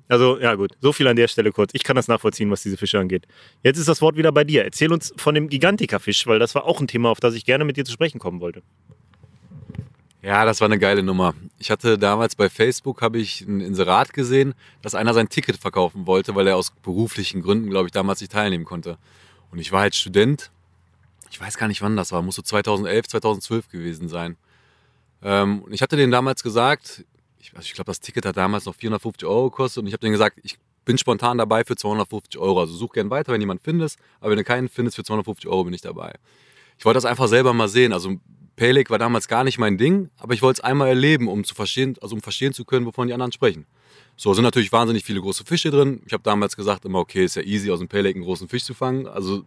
[0.08, 1.72] Also, ja gut, so viel an der Stelle kurz.
[1.74, 3.26] Ich kann das nachvollziehen, was diese Fische angeht.
[3.64, 4.64] Jetzt ist das Wort wieder bei dir.
[4.64, 7.64] Erzähl uns von dem Gigantika-Fisch, weil das war auch ein Thema, auf das ich gerne
[7.64, 8.62] mit dir zu sprechen kommen wollte.
[10.26, 11.34] Ja, das war eine geile Nummer.
[11.56, 16.08] Ich hatte damals bei Facebook habe ich ein Inserat gesehen, dass einer sein Ticket verkaufen
[16.08, 18.98] wollte, weil er aus beruflichen Gründen, glaube ich, damals nicht teilnehmen konnte.
[19.52, 20.50] Und ich war halt Student.
[21.30, 22.22] Ich weiß gar nicht, wann das war.
[22.22, 24.36] Muss so 2011, 2012 gewesen sein.
[25.22, 27.04] Ähm, und ich hatte denen damals gesagt,
[27.38, 29.82] ich, also ich glaube, das Ticket hat damals noch 450 Euro gekostet.
[29.82, 32.58] Und ich habe denen gesagt, ich bin spontan dabei für 250 Euro.
[32.58, 34.00] Also such gern weiter, wenn jemand findest.
[34.18, 36.16] Aber wenn du keinen findest, für 250 Euro bin ich dabei.
[36.78, 37.92] Ich wollte das einfach selber mal sehen.
[37.92, 38.16] Also
[38.56, 41.54] Pelek war damals gar nicht mein Ding, aber ich wollte es einmal erleben, um zu
[41.54, 43.66] verstehen, also um verstehen zu können, wovon die anderen sprechen.
[44.16, 46.02] So sind natürlich wahnsinnig viele große Fische drin.
[46.06, 48.64] Ich habe damals gesagt immer, okay, ist ja easy, aus dem Pelek einen großen Fisch
[48.64, 49.06] zu fangen.
[49.06, 49.44] Also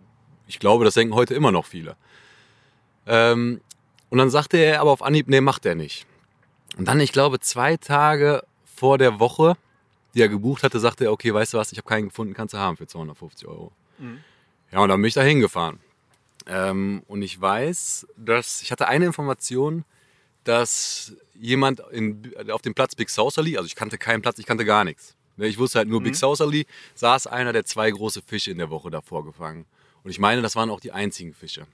[0.48, 1.96] ich glaube, das denken heute immer noch viele.
[3.08, 3.62] Ähm,
[4.10, 6.06] und dann sagte er aber auf Anhieb, nee, macht er nicht.
[6.78, 9.58] Und dann, ich glaube, zwei Tage vor der Woche,
[10.14, 12.54] die er gebucht hatte, sagte er, okay, weißt du was, ich habe keinen gefunden, kannst
[12.54, 13.72] du haben für 250 Euro.
[13.98, 14.20] Mhm.
[14.72, 15.80] Ja, und dann bin ich da hingefahren.
[16.50, 19.86] Ähm, und ich weiß, dass ich hatte eine Information,
[20.44, 24.66] dass jemand in, auf dem Platz Big Saucerly, also ich kannte keinen Platz, ich kannte
[24.66, 25.16] gar nichts.
[25.38, 26.06] Ne, ich wusste halt nur mhm.
[26.06, 29.68] Big Saucerly, saß einer der zwei große Fische in der Woche davor gefangen.
[30.04, 31.68] Und ich meine, das waren auch die einzigen Fische.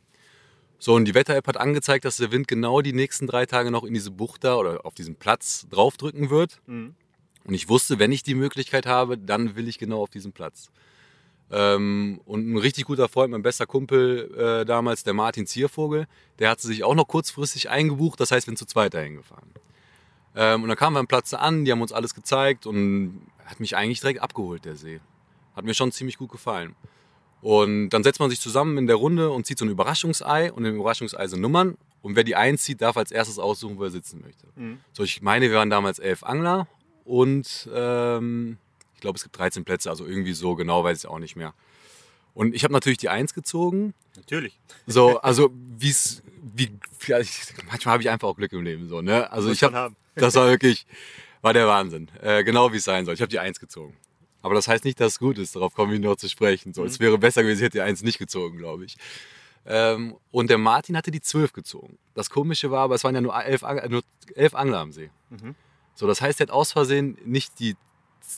[0.77, 3.85] So, und die Wetter-App hat angezeigt, dass der Wind genau die nächsten drei Tage noch
[3.85, 6.59] in diese Bucht da oder auf diesen Platz draufdrücken wird.
[6.67, 6.95] Mhm.
[7.45, 10.69] Und ich wusste, wenn ich die Möglichkeit habe, dann will ich genau auf diesen Platz.
[11.51, 16.07] Ähm, und ein richtig guter Freund, mein bester Kumpel äh, damals, der Martin Ziervogel,
[16.39, 19.51] der hat sich auch noch kurzfristig eingebucht, das heißt, wir sind zu zweit dahin gefahren.
[20.35, 23.59] Ähm, und dann kamen wir am Platz an, die haben uns alles gezeigt und hat
[23.59, 24.99] mich eigentlich direkt abgeholt, der See.
[25.55, 26.75] Hat mir schon ziemlich gut gefallen.
[27.41, 30.65] Und dann setzt man sich zusammen in der Runde und zieht so ein Überraschungsei und
[30.65, 31.77] im Überraschungsei sind Nummern.
[32.01, 34.47] Und wer die einzieht, darf als erstes aussuchen, wo er sitzen möchte.
[34.55, 34.79] Mhm.
[34.93, 36.67] So, ich meine, wir waren damals elf Angler
[37.03, 38.57] und ähm,
[38.95, 41.53] ich glaube, es gibt 13 Plätze, also irgendwie so genau weiß ich auch nicht mehr.
[42.33, 43.93] Und ich habe natürlich die Eins gezogen.
[44.15, 44.59] Natürlich.
[44.87, 46.23] So, also wie's,
[46.55, 46.69] wie
[47.07, 47.31] ja, ich,
[47.67, 49.31] manchmal habe ich einfach auch Glück im Leben so, ne?
[49.31, 50.85] Also Muss ich habe das war wirklich
[51.41, 52.09] war der Wahnsinn.
[52.21, 53.13] Äh, genau wie es sein soll.
[53.13, 53.95] Ich habe die Eins gezogen.
[54.41, 55.55] Aber das heißt nicht, dass es gut ist.
[55.55, 56.71] Darauf kommen wir noch zu sprechen.
[56.71, 56.87] So, Mhm.
[56.87, 58.95] Es wäre besser gewesen, hätte die eins nicht gezogen, glaube ich.
[59.65, 61.97] Ähm, und der Martin hatte die 12 gezogen.
[62.13, 64.03] Das Komische war, aber es waren ja nur elf, nur
[64.35, 65.09] elf Angler am See.
[65.31, 65.55] Mhm.
[65.95, 67.75] So, das heißt, er hat aus Versehen nicht die,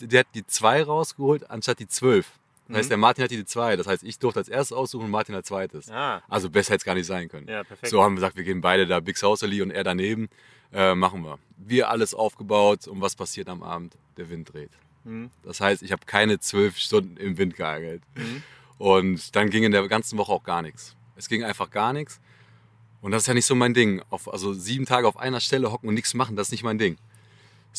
[0.02, 2.26] der hat die 2 rausgeholt, anstatt die 12.
[2.68, 2.76] Das Mhm.
[2.80, 3.76] heißt, der Martin hatte die 2.
[3.78, 5.90] Das heißt, ich durfte als erstes aussuchen und Martin als zweites.
[5.90, 7.48] Ah, Also besser hätte es gar nicht sein können.
[7.48, 7.64] ja.
[7.84, 10.28] So haben wir gesagt, wir gehen beide da, Big Saucerly und er daneben.
[10.74, 11.40] Äh, machen wir.
[11.56, 13.96] Wir alles aufgebaut und was passiert am Abend?
[14.18, 14.72] Der Wind dreht.
[15.06, 15.32] Mhm.
[15.44, 18.02] Das heißt, ich habe keine zwölf Stunden im Wind geangelt.
[18.16, 18.44] Mhm.
[18.78, 20.96] Und dann ging in der ganzen Woche auch gar nichts.
[21.16, 22.20] Es ging einfach gar nichts.
[23.02, 24.02] Und das ist ja nicht so mein Ding.
[24.10, 26.78] Auf, also sieben Tage auf einer Stelle hocken und nichts machen, das ist nicht mein
[26.78, 26.98] Ding.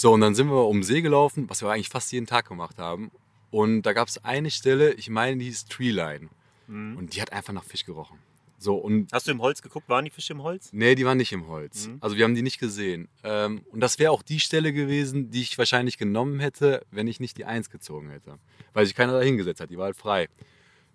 [0.01, 2.47] So, und dann sind wir um den See gelaufen, was wir eigentlich fast jeden Tag
[2.47, 3.11] gemacht haben.
[3.51, 6.29] Und da gab es eine Stelle, ich meine, die hieß Treeline.
[6.69, 6.97] Mhm.
[6.97, 8.17] Und die hat einfach nach Fisch gerochen.
[8.59, 9.89] So, und Hast du im Holz geguckt?
[9.89, 10.69] Waren die Fische im Holz?
[10.71, 11.89] Nee, die waren nicht im Holz.
[11.89, 11.99] Mhm.
[12.01, 13.09] Also wir haben die nicht gesehen.
[13.25, 17.19] Ähm, und das wäre auch die Stelle gewesen, die ich wahrscheinlich genommen hätte, wenn ich
[17.19, 18.39] nicht die Eins gezogen hätte.
[18.75, 20.29] Weil sich keiner da hingesetzt hat, die war halt frei.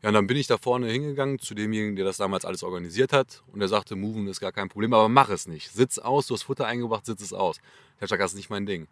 [0.03, 3.13] Ja, und dann bin ich da vorne hingegangen zu demjenigen, der das damals alles organisiert
[3.13, 3.41] hat.
[3.53, 5.71] Und der sagte, Moven ist gar kein Problem, aber mach es nicht.
[5.71, 7.61] Sitz aus, du hast Futter eingebracht, sitz es aus.
[8.03, 8.87] Ich habe gesagt, das ist nicht mein Ding.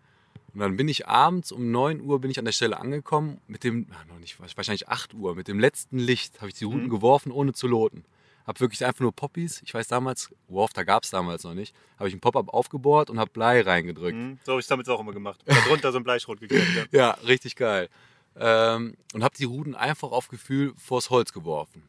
[0.54, 3.64] Und dann bin ich abends um 9 Uhr bin ich an der Stelle angekommen, mit
[3.64, 6.90] dem, noch nicht, wahrscheinlich 8 Uhr, mit dem letzten Licht habe ich die Ruten Mhm.
[6.90, 8.04] geworfen, ohne zu loten.
[8.48, 11.76] Habe wirklich einfach nur Poppies, ich weiß damals, Worf, da gab es damals noch nicht,
[12.00, 14.18] habe ich einen Pop-Up aufgebohrt und habe Blei reingedrückt.
[14.18, 14.40] Mhm.
[14.44, 15.42] So habe ich es damit auch immer gemacht.
[15.46, 16.68] Darunter so ein Bleischrot geklebt.
[16.76, 16.86] Ja.
[16.92, 17.90] Ja, richtig geil.
[18.36, 21.84] Ähm, und habe die Ruten einfach auf Gefühl vors Holz geworfen.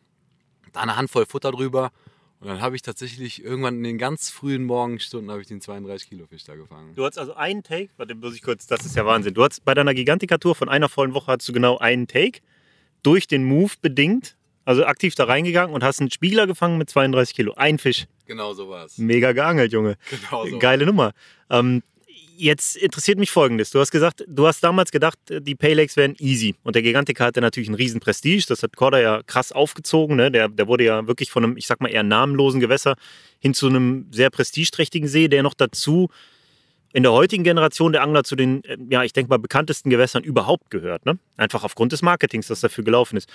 [0.73, 1.93] Da eine Handvoll Futter drüber
[2.43, 6.09] und dann habe ich tatsächlich irgendwann in den ganz frühen Morgenstunden habe ich den 32
[6.09, 6.93] Kilo Fisch da gefangen.
[6.97, 9.33] Du hattest also einen Take, warte, muss ich kurz, das ist ja Wahnsinn.
[9.33, 12.41] Du hattest bei deiner Gigantika-Tour von einer vollen Woche hattest du genau einen Take,
[13.05, 17.37] durch den Move bedingt, also aktiv da reingegangen und hast einen Spiegler gefangen mit 32
[17.37, 17.55] Kilo.
[17.55, 18.07] Ein Fisch.
[18.27, 18.99] Genau so war es.
[18.99, 19.97] Mega geangelt, Junge.
[20.11, 20.59] Genau so.
[20.59, 21.13] Geile Nummer.
[21.49, 21.85] Ähm,
[22.37, 23.71] jetzt interessiert mich Folgendes.
[23.71, 26.55] Du hast gesagt, du hast damals gedacht, die Paylakes wären easy.
[26.63, 28.45] Und der Gigantica hatte natürlich einen riesen Prestige.
[28.49, 30.17] Das hat Korda ja krass aufgezogen.
[30.17, 30.31] Ne?
[30.31, 32.97] Der, der wurde ja wirklich von einem, ich sag mal, eher namenlosen Gewässer
[33.39, 36.09] hin zu einem sehr prestigeträchtigen See, der noch dazu
[36.93, 40.23] in der heutigen Generation der Angler zu den, äh, ja, ich denke mal, bekanntesten Gewässern
[40.23, 41.07] überhaupt gehört.
[41.07, 41.19] Ne?
[41.37, 43.29] Einfach aufgrund des Marketings, das dafür gelaufen ist.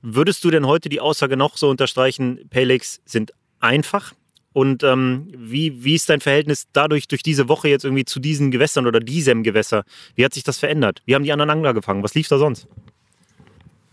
[0.00, 4.14] Würdest du denn heute die Aussage noch so unterstreichen, Paylakes sind einfach?
[4.52, 8.50] Und ähm, wie, wie ist dein Verhältnis dadurch, durch diese Woche jetzt irgendwie zu diesen
[8.50, 9.84] Gewässern oder diesem Gewässer?
[10.14, 11.02] Wie hat sich das verändert?
[11.06, 12.02] Wie haben die anderen Angler gefangen?
[12.02, 12.66] Was lief da sonst?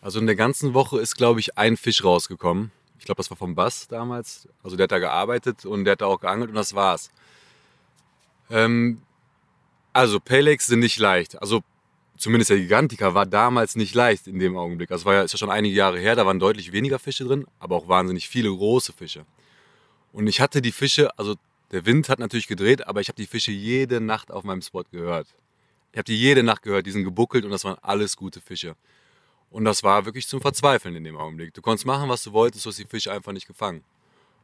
[0.02, 2.72] Also in der ganzen Woche ist, glaube ich, ein Fisch rausgekommen.
[3.00, 4.48] Ich glaube, das war vom Bass damals.
[4.64, 7.10] Also der hat da gearbeitet und der hat da auch geangelt und das war's.
[8.50, 9.02] Ähm,
[9.94, 11.42] also Pelex sind nicht leicht.
[11.42, 11.62] Also
[12.18, 14.90] zumindest der Gigantica war damals nicht leicht in dem Augenblick.
[14.90, 17.46] Das war ja, ist ja schon einige Jahre her, da waren deutlich weniger Fische drin,
[17.60, 19.26] aber auch wahnsinnig viele große Fische.
[20.12, 21.36] Und ich hatte die Fische, also
[21.72, 24.84] der Wind hat natürlich gedreht, aber ich habe die Fische jede Nacht auf meinem Spot
[24.92, 25.28] gehört.
[25.92, 28.76] Ich habe die jede Nacht gehört, die sind gebuckelt und das waren alles gute Fische.
[29.52, 31.54] Und das war wirklich zum Verzweifeln in dem Augenblick.
[31.54, 33.84] Du konntest machen, was du wolltest, du hast die Fische einfach nicht gefangen.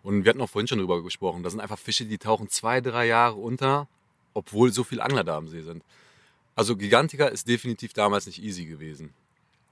[0.03, 1.43] Und wir hatten auch vorhin schon drüber gesprochen.
[1.43, 3.87] Das sind einfach Fische, die tauchen zwei, drei Jahre unter,
[4.33, 5.83] obwohl so viele Angler da am See sind.
[6.55, 9.13] Also Gigantica ist definitiv damals nicht easy gewesen.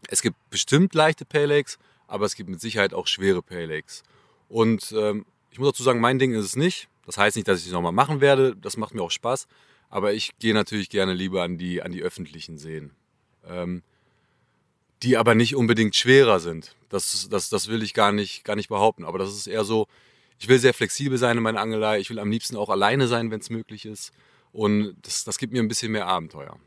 [0.10, 1.78] Es gibt bestimmt leichte Paylakes,
[2.08, 4.04] aber es gibt mit Sicherheit auch schwere Paylakes.
[4.50, 6.90] Und ähm, ich muss dazu sagen, mein Ding ist es nicht.
[7.06, 8.56] Das heißt nicht, dass ich es nochmal machen werde.
[8.56, 9.48] Das macht mir auch Spaß.
[9.92, 12.90] Aber ich gehe natürlich gerne lieber an die, an die öffentlichen Seen.
[13.48, 13.84] Ähm,
[15.04, 16.76] die aber nicht unbedingt schwerer sind.
[16.90, 19.06] Das, das, das will ich gar nicht, gar nicht behaupten.
[19.06, 19.88] Aber das ist eher so,
[20.40, 22.00] ich will sehr flexibel sein in meiner Angelei.
[22.00, 24.12] Ich will am liebsten auch alleine sein, wenn es möglich ist.
[24.54, 26.58] Und das, das gibt mir ein bisschen mehr Abenteuer.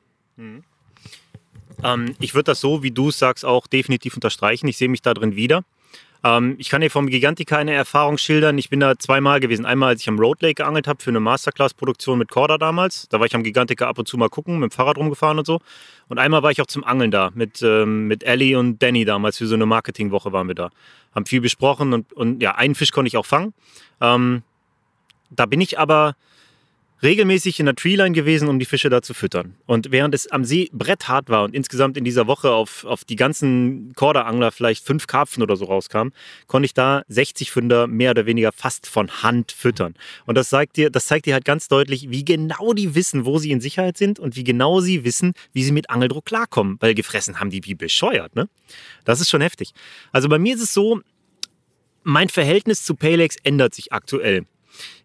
[1.83, 4.69] Ähm, ich würde das so, wie du es sagst, auch definitiv unterstreichen.
[4.69, 5.65] Ich sehe mich da drin wieder.
[6.27, 8.59] Ähm, ich kann dir vom Gigantica eine Erfahrung schildern.
[8.59, 9.65] Ich bin da zweimal gewesen.
[9.65, 13.09] Einmal, als ich am Road Lake geangelt habe für eine Masterclass-Produktion mit Corda damals.
[13.09, 15.47] Da war ich am Gigantica ab und zu mal gucken, mit dem Fahrrad rumgefahren und
[15.47, 15.61] so.
[16.09, 19.39] Und einmal war ich auch zum Angeln da mit, ähm, mit Ellie und Danny damals.
[19.39, 20.71] Für so eine Marketingwoche waren wir da.
[21.15, 23.55] Haben viel besprochen und, und ja, einen Fisch konnte ich auch fangen.
[24.01, 24.43] Ähm,
[25.31, 26.17] da bin ich aber
[27.03, 29.57] regelmäßig in der Treeline gewesen, um die Fische da zu füttern.
[29.67, 33.17] Und während es am See bretthart war und insgesamt in dieser Woche auf, auf die
[33.17, 36.13] ganzen Korderangler vielleicht fünf Karpfen oder so rauskamen,
[36.47, 39.95] konnte ich da 60 Fünder mehr oder weniger fast von Hand füttern.
[40.25, 43.39] Und das zeigt dir, das zeigt dir halt ganz deutlich, wie genau die wissen, wo
[43.39, 46.77] sie in Sicherheit sind und wie genau sie wissen, wie sie mit Angeldruck klarkommen.
[46.81, 48.49] Weil gefressen haben die wie bescheuert, ne?
[49.05, 49.73] Das ist schon heftig.
[50.13, 51.01] Also bei mir ist es so,
[52.03, 54.47] mein Verhältnis zu Paylex ändert sich aktuell.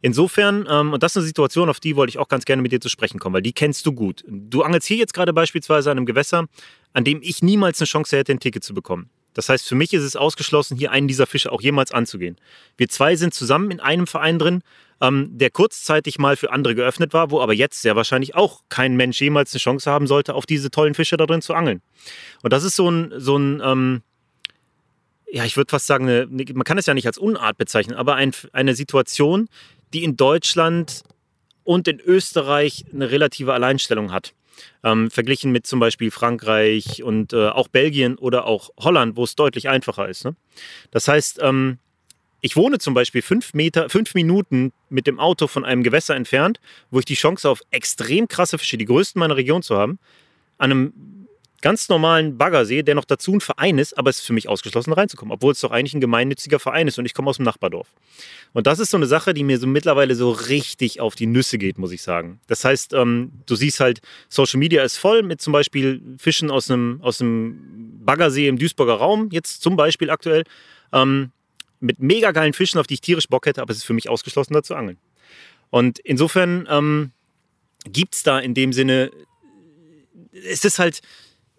[0.02, 2.72] Insofern, ähm, und das ist eine Situation, auf die wollte ich auch ganz gerne mit
[2.72, 4.24] dir zu sprechen kommen, weil die kennst du gut.
[4.28, 6.46] Du angelst hier jetzt gerade beispielsweise an einem Gewässer,
[6.94, 9.10] an dem ich niemals eine Chance hätte, ein Ticket zu bekommen.
[9.34, 12.36] Das heißt, für mich ist es ausgeschlossen, hier einen dieser Fische auch jemals anzugehen.
[12.76, 14.62] Wir zwei sind zusammen in einem Verein drin.
[15.02, 18.96] ähm, der kurzzeitig mal für andere geöffnet war, wo aber jetzt sehr wahrscheinlich auch kein
[18.96, 21.82] Mensch jemals eine Chance haben sollte, auf diese tollen Fische da drin zu angeln.
[22.44, 24.02] Und das ist so ein, so ein ähm,
[25.32, 28.16] ja, ich würde fast sagen, eine, man kann es ja nicht als Unart bezeichnen, aber
[28.16, 29.48] ein, eine Situation,
[29.94, 31.04] die in Deutschland
[31.64, 34.34] und in Österreich eine relative Alleinstellung hat.
[34.84, 39.36] Ähm, verglichen mit zum Beispiel Frankreich und äh, auch Belgien oder auch Holland, wo es
[39.36, 40.26] deutlich einfacher ist.
[40.26, 40.36] Ne?
[40.92, 41.80] Das heißt, ähm,
[42.42, 46.60] ich wohne zum Beispiel fünf, Meter, fünf Minuten mit dem Auto von einem Gewässer entfernt,
[46.90, 50.00] wo ich die Chance auf extrem krasse Fische, die größten meiner Region zu haben,
[50.58, 51.21] an einem
[51.62, 54.94] ganz normalen Baggersee, der noch dazu ein Verein ist, aber es ist für mich ausgeschlossen
[54.94, 57.88] reinzukommen, obwohl es doch eigentlich ein gemeinnütziger Verein ist und ich komme aus dem Nachbardorf.
[58.54, 61.58] Und das ist so eine Sache, die mir so mittlerweile so richtig auf die Nüsse
[61.58, 62.40] geht, muss ich sagen.
[62.48, 66.70] Das heißt, ähm, du siehst halt, Social Media ist voll mit zum Beispiel Fischen aus
[66.70, 70.44] einem, aus einem Baggersee im Duisburger Raum, jetzt zum Beispiel aktuell,
[70.92, 71.32] ähm,
[71.80, 74.10] mit mega geilen Fischen, auf die ich tierisch Bock hätte, aber es ist für mich
[74.10, 74.98] ausgeschlossen, da zu angeln.
[75.70, 77.12] Und insofern ähm,
[77.86, 79.12] gibt es da in dem Sinne,
[80.32, 81.02] es ist halt,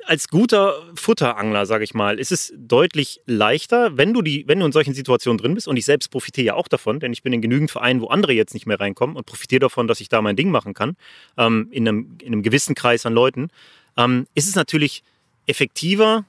[0.06, 4.66] als guter Futterangler, sage ich mal, ist es deutlich leichter, wenn du, die, wenn du
[4.66, 5.68] in solchen Situationen drin bist.
[5.68, 8.32] Und ich selbst profitiere ja auch davon, denn ich bin in genügend Vereinen, wo andere
[8.32, 10.96] jetzt nicht mehr reinkommen und profitiere davon, dass ich da mein Ding machen kann,
[11.38, 13.48] ähm, in, einem, in, einem, gewissen Kreis an Leuten.
[13.96, 15.02] Ähm, ist es natürlich
[15.46, 16.24] effektiver,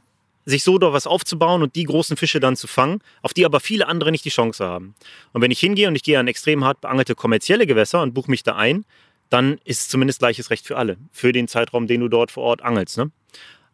[0.46, 3.60] sich so doch was aufzubauen und die großen Fische dann zu fangen, auf die aber
[3.60, 4.96] viele andere nicht die Chance haben.
[5.32, 8.30] Und wenn ich hingehe und ich gehe an extrem hart beangelte kommerzielle Gewässer und buche
[8.30, 8.86] mich da ein,
[9.30, 12.44] dann ist es zumindest gleiches Recht für alle, für den Zeitraum, den du dort vor
[12.44, 12.98] Ort angelst.
[12.98, 13.12] Ne?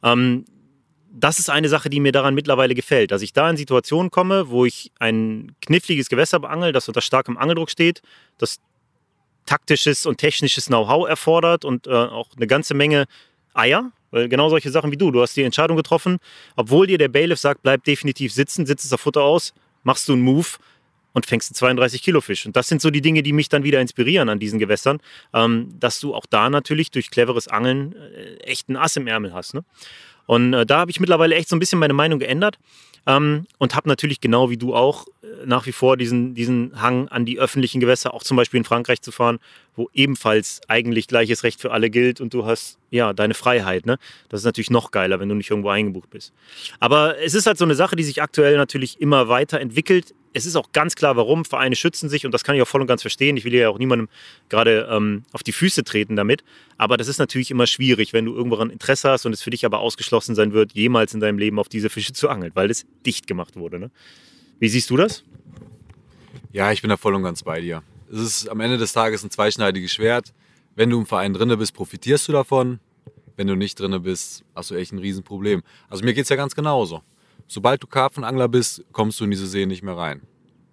[0.03, 0.45] Ähm,
[1.11, 4.49] das ist eine Sache, die mir daran mittlerweile gefällt, dass ich da in Situationen komme,
[4.49, 8.01] wo ich ein kniffliges Gewässer beangel, das unter starkem Angeldruck steht,
[8.37, 8.59] das
[9.45, 13.05] taktisches und technisches Know-how erfordert und äh, auch eine ganze Menge
[13.53, 16.17] Eier, weil genau solche Sachen wie du, du hast die Entscheidung getroffen,
[16.55, 20.21] obwohl dir der Bailiff sagt, bleib definitiv sitzen, sitzt das Futter aus, machst du einen
[20.21, 20.47] Move
[21.13, 22.45] und fängst einen 32 Kilo Fisch.
[22.45, 24.99] Und das sind so die Dinge, die mich dann wieder inspirieren an diesen Gewässern,
[25.33, 29.33] ähm, dass du auch da natürlich durch cleveres Angeln äh, echt ein Ass im Ärmel
[29.33, 29.53] hast.
[29.53, 29.63] Ne?
[30.25, 32.59] Und äh, da habe ich mittlerweile echt so ein bisschen meine Meinung geändert.
[33.07, 37.07] Ähm, und habe natürlich genau wie du auch äh, nach wie vor diesen, diesen Hang
[37.07, 39.39] an die öffentlichen Gewässer, auch zum Beispiel in Frankreich zu fahren,
[39.75, 43.85] wo ebenfalls eigentlich gleiches Recht für alle gilt und du hast ja deine Freiheit.
[43.85, 43.97] Ne?
[44.27, 46.33] Das ist natürlich noch geiler, wenn du nicht irgendwo eingebucht bist.
[46.79, 50.45] Aber es ist halt so eine Sache, die sich aktuell natürlich immer weiter entwickelt es
[50.45, 51.45] ist auch ganz klar, warum.
[51.45, 53.37] Vereine schützen sich und das kann ich auch voll und ganz verstehen.
[53.37, 54.09] Ich will ja auch niemandem
[54.49, 56.43] gerade ähm, auf die Füße treten damit.
[56.77, 59.49] Aber das ist natürlich immer schwierig, wenn du irgendwo ein Interesse hast und es für
[59.49, 62.69] dich aber ausgeschlossen sein wird, jemals in deinem Leben auf diese Fische zu angeln, weil
[62.69, 63.79] es dicht gemacht wurde.
[63.79, 63.91] Ne?
[64.59, 65.23] Wie siehst du das?
[66.51, 67.83] Ja, ich bin da voll und ganz bei dir.
[68.11, 70.33] Es ist am Ende des Tages ein zweischneidiges Schwert.
[70.75, 72.79] Wenn du im Verein drinne bist, profitierst du davon.
[73.35, 75.63] Wenn du nicht drinne bist, hast du echt ein Riesenproblem.
[75.89, 77.01] Also mir geht es ja ganz genauso.
[77.49, 80.21] Sobald du Karpfenangler bist, kommst du in diese See nicht mehr rein.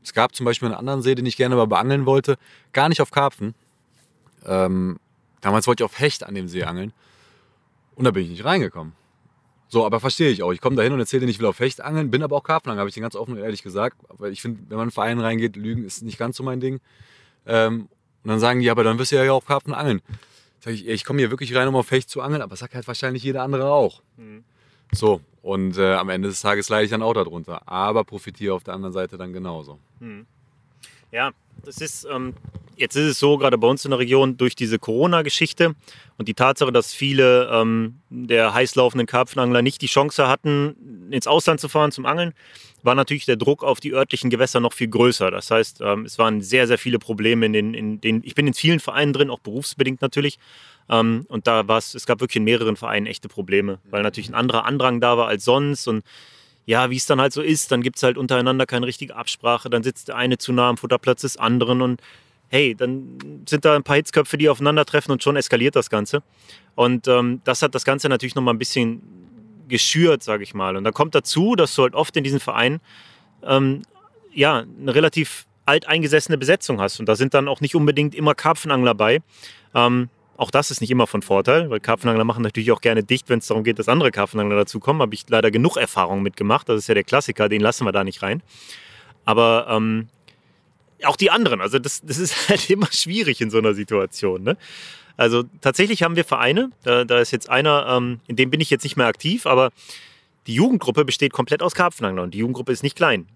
[0.05, 2.37] Es gab zum Beispiel einen anderen See, den ich gerne mal beangeln wollte,
[2.75, 3.55] gar nicht auf Karpfen.
[4.45, 4.99] Ähm,
[5.41, 6.93] damals wollte ich auf Hecht an dem See angeln
[7.95, 8.93] und da bin ich nicht reingekommen.
[9.69, 10.53] So, aber verstehe ich auch.
[10.53, 12.81] Ich komme da hin und erzähle, ich will auf Hecht angeln, bin aber auch Karpfenangler,
[12.81, 13.97] habe ich den ganz offen und ehrlich gesagt.
[14.11, 16.61] Weil ich finde, wenn man in einen Verein reingeht, Lügen ist nicht ganz so mein
[16.61, 16.81] Ding.
[17.47, 17.89] Ähm,
[18.23, 20.03] und dann sagen die, aber dann wirst du ja auf Karpfen angeln.
[20.61, 22.75] Sag ich, ich komme hier wirklich rein, um auf Hecht zu angeln, aber das sagt
[22.75, 24.03] halt wahrscheinlich jeder andere auch.
[24.19, 24.45] Mhm.
[24.93, 28.65] So, und äh, am Ende des Tages leide ich dann auch darunter, aber profitiere auf
[28.65, 29.79] der anderen Seite dann genauso.
[30.01, 30.27] Hm.
[31.13, 31.31] Ja,
[31.65, 32.35] das ist, ähm,
[32.77, 35.75] jetzt ist es so, gerade bei uns in der Region, durch diese Corona-Geschichte
[36.19, 41.61] und die Tatsache, dass viele ähm, der heißlaufenden Karpfenangler nicht die Chance hatten, ins Ausland
[41.61, 42.35] zu fahren zum Angeln,
[42.87, 45.31] war natürlich der Druck auf die örtlichen Gewässer noch viel größer.
[45.31, 48.47] Das heißt, ähm, es waren sehr, sehr viele Probleme in den, in den, ich bin
[48.47, 50.39] in vielen Vereinen drin, auch berufsbedingt natürlich,
[50.89, 54.29] ähm, und da war es, es gab wirklich in mehreren Vereinen echte Probleme, weil natürlich
[54.29, 56.05] ein anderer Andrang da war als sonst und
[56.65, 59.71] ja, wie es dann halt so ist, dann gibt es halt untereinander keine richtige Absprache,
[59.71, 62.01] dann sitzt der eine zu nah am Futterplatz des anderen und
[62.49, 63.19] hey, dann
[63.49, 66.23] sind da ein paar Hitzköpfe, die aufeinandertreffen und schon eskaliert das Ganze.
[66.77, 69.03] Und ähm, das hat das Ganze natürlich nochmal ein bisschen
[69.69, 70.77] geschürt, sage ich mal.
[70.77, 72.81] Und da kommt dazu, dass du halt oft in diesen Vereinen
[73.43, 73.83] ähm,
[74.33, 77.01] ja, eine relativ alteingesessene Besetzung hast.
[77.01, 79.21] Und da sind dann auch nicht unbedingt immer Karpfenangler bei.
[79.75, 83.29] Ähm, auch das ist nicht immer von Vorteil, weil Karpfenangler machen natürlich auch gerne dicht,
[83.29, 85.03] wenn es darum geht, dass andere Karpfenangler dazukommen.
[85.03, 86.69] Habe ich leider genug Erfahrung mitgemacht.
[86.69, 88.43] Das ist ja der Klassiker, den lassen wir da nicht rein.
[89.25, 90.09] Aber ähm,
[91.05, 94.43] auch die anderen, also das, das ist halt immer schwierig in so einer Situation.
[94.43, 94.57] Ne?
[95.17, 98.71] Also tatsächlich haben wir Vereine, da, da ist jetzt einer, ähm, in dem bin ich
[98.71, 99.71] jetzt nicht mehr aktiv, aber
[100.47, 103.27] die Jugendgruppe besteht komplett aus Karpfenanglern und die Jugendgruppe ist nicht klein.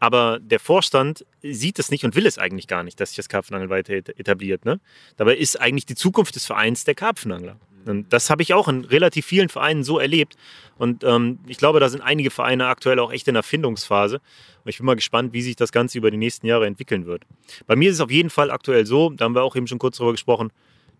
[0.00, 3.28] Aber der Vorstand sieht es nicht und will es eigentlich gar nicht, dass sich das
[3.28, 4.64] Karpfenangeln weiter etabliert.
[4.64, 4.80] Ne?
[5.16, 7.56] Dabei ist eigentlich die Zukunft des Vereins der Karpfenangler.
[7.84, 10.36] Und das habe ich auch in relativ vielen Vereinen so erlebt.
[10.76, 14.16] Und ähm, ich glaube, da sind einige Vereine aktuell auch echt in der Findungsphase.
[14.16, 17.22] Und ich bin mal gespannt, wie sich das Ganze über die nächsten Jahre entwickeln wird.
[17.66, 19.78] Bei mir ist es auf jeden Fall aktuell so, da haben wir auch eben schon
[19.78, 20.50] kurz darüber gesprochen,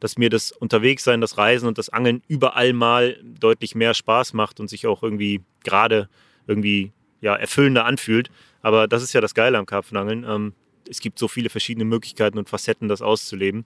[0.01, 4.61] dass mir das Unterwegssein, das Reisen und das Angeln überall mal deutlich mehr Spaß macht
[4.61, 6.09] und sich auch irgendwie gerade
[6.47, 8.31] irgendwie ja, erfüllender anfühlt.
[8.63, 10.25] Aber das ist ja das Geile am Karpfenangeln.
[10.29, 10.53] Ähm,
[10.89, 13.65] es gibt so viele verschiedene Möglichkeiten und Facetten, das auszuleben.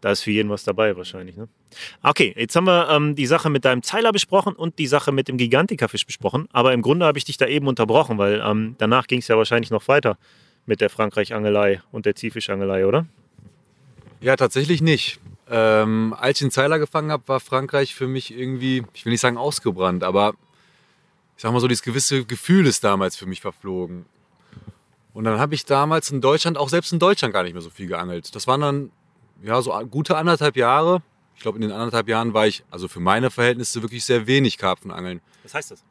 [0.00, 1.36] Da ist für jeden was dabei wahrscheinlich.
[1.36, 1.48] Ne?
[2.02, 5.28] Okay, jetzt haben wir ähm, die Sache mit deinem Zeiler besprochen und die Sache mit
[5.28, 6.48] dem Gigantikafisch besprochen.
[6.52, 9.36] Aber im Grunde habe ich dich da eben unterbrochen, weil ähm, danach ging es ja
[9.36, 10.18] wahrscheinlich noch weiter
[10.66, 13.06] mit der Frankreich-Angelei und der Zielfischangelei, oder?
[14.20, 15.20] Ja, tatsächlich nicht.
[15.54, 19.20] Ähm, als ich den Zeiler gefangen habe, war Frankreich für mich irgendwie, ich will nicht
[19.20, 20.32] sagen ausgebrannt, aber
[21.36, 24.06] ich sag mal so, dieses gewisse Gefühl ist damals für mich verflogen.
[25.12, 27.68] Und dann habe ich damals in Deutschland, auch selbst in Deutschland gar nicht mehr so
[27.68, 28.34] viel geangelt.
[28.34, 28.90] Das waren dann
[29.42, 31.02] ja so gute anderthalb Jahre.
[31.36, 34.56] Ich glaube, in den anderthalb Jahren war ich, also für meine Verhältnisse, wirklich sehr wenig
[34.56, 35.20] Karpfenangeln.
[35.42, 35.84] Was heißt das?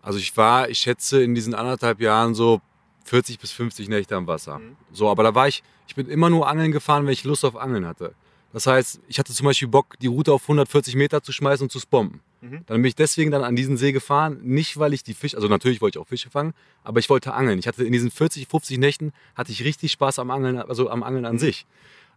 [0.00, 2.60] Also ich war, ich schätze, in diesen anderthalb Jahren so
[3.06, 4.60] 40 bis 50 Nächte am Wasser.
[4.60, 4.76] Mhm.
[4.92, 7.56] So, aber da war ich, ich bin immer nur angeln gefahren, wenn ich Lust auf
[7.56, 8.14] Angeln hatte.
[8.56, 11.70] Das heißt, ich hatte zum Beispiel Bock, die Route auf 140 Meter zu schmeißen und
[11.70, 12.22] zu spomben.
[12.40, 12.62] Mhm.
[12.64, 15.46] Dann bin ich deswegen dann an diesen See gefahren, nicht weil ich die Fische, also
[15.46, 17.58] natürlich wollte ich auch Fische fangen, aber ich wollte angeln.
[17.58, 21.02] Ich hatte in diesen 40, 50 Nächten hatte ich richtig Spaß am Angeln, also am
[21.02, 21.40] Angeln an mhm.
[21.40, 21.66] sich.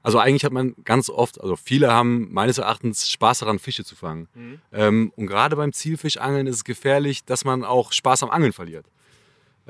[0.01, 3.97] Also eigentlich hat man ganz oft, also viele haben meines Erachtens Spaß daran, Fische zu
[3.97, 4.29] fangen.
[4.33, 4.61] Mhm.
[4.71, 8.85] Ähm, und gerade beim Zielfischangeln ist es gefährlich, dass man auch Spaß am Angeln verliert.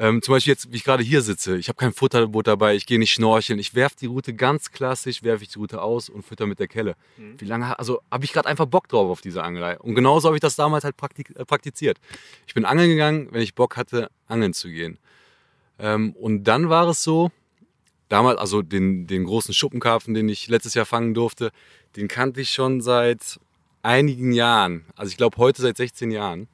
[0.01, 2.85] Ähm, zum Beispiel jetzt, wie ich gerade hier sitze, ich habe kein Futterboot dabei, ich
[2.85, 6.23] gehe nicht schnorcheln, ich werfe die Route ganz klassisch, werfe ich die Route aus und
[6.23, 6.95] fütter mit der Kelle.
[7.17, 7.35] Mhm.
[7.37, 9.77] Wie lange, also habe ich gerade einfach Bock drauf auf diese Angelei.
[9.77, 10.95] Und genauso habe ich das damals halt
[11.35, 11.97] äh, praktiziert.
[12.47, 14.99] Ich bin angeln gegangen, wenn ich Bock hatte, angeln zu gehen.
[15.79, 17.29] Ähm, und dann war es so,
[18.07, 21.51] damals, also den, den großen Schuppenkarpfen, den ich letztes Jahr fangen durfte,
[21.97, 23.37] den kannte ich schon seit
[23.83, 24.85] einigen Jahren.
[24.95, 26.47] Also ich glaube heute seit 16 Jahren.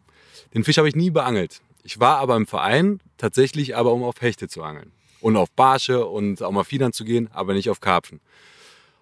[0.56, 1.62] Den Fisch habe ich nie beangelt.
[1.86, 4.92] Ich war aber im Verein tatsächlich aber, um auf Hechte zu angeln.
[5.22, 8.22] Und auf Barsche und auch mal Fiedern zu gehen, aber nicht auf Karpfen.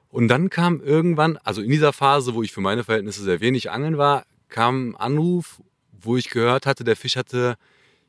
[0.10, 3.72] Und dann kam irgendwann, also in dieser Phase, wo ich für meine Verhältnisse sehr wenig
[3.72, 5.62] angeln war, kam ein Anruf,
[5.94, 7.56] wo ich gehört hatte, der Fisch hatte,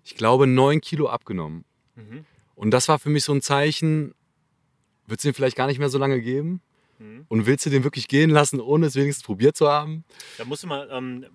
[0.02, 1.64] ich glaube, neun Kilo abgenommen.
[1.94, 2.24] Mhm.
[2.56, 4.12] Und das war für mich so ein Zeichen,
[5.06, 6.60] wird es den vielleicht gar nicht mehr so lange geben?
[6.98, 7.26] Mhm.
[7.28, 10.04] Und willst du den wirklich gehen lassen, ohne es wenigstens probiert zu haben?
[10.38, 11.26] Da musst du mal, ähm,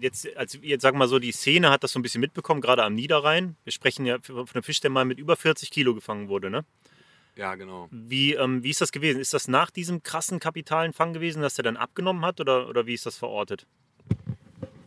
[0.00, 2.60] jetzt, als, jetzt sagen wir mal so, die Szene hat das so ein bisschen mitbekommen,
[2.60, 3.56] gerade am Niederrhein.
[3.64, 6.64] Wir sprechen ja von einem Fisch, der mal mit über 40 Kilo gefangen wurde, ne?
[7.36, 7.88] Ja, genau.
[7.90, 9.20] Wie, ähm, wie ist das gewesen?
[9.20, 12.86] Ist das nach diesem krassen kapitalen Fang gewesen, dass der dann abgenommen hat oder, oder
[12.86, 13.66] wie ist das verortet?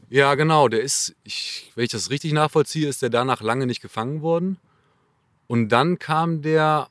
[0.10, 0.68] Ja, genau.
[0.68, 4.58] Der ist, ich, wenn ich das richtig nachvollziehe, ist der danach lange nicht gefangen worden.
[5.46, 6.90] Und dann kam der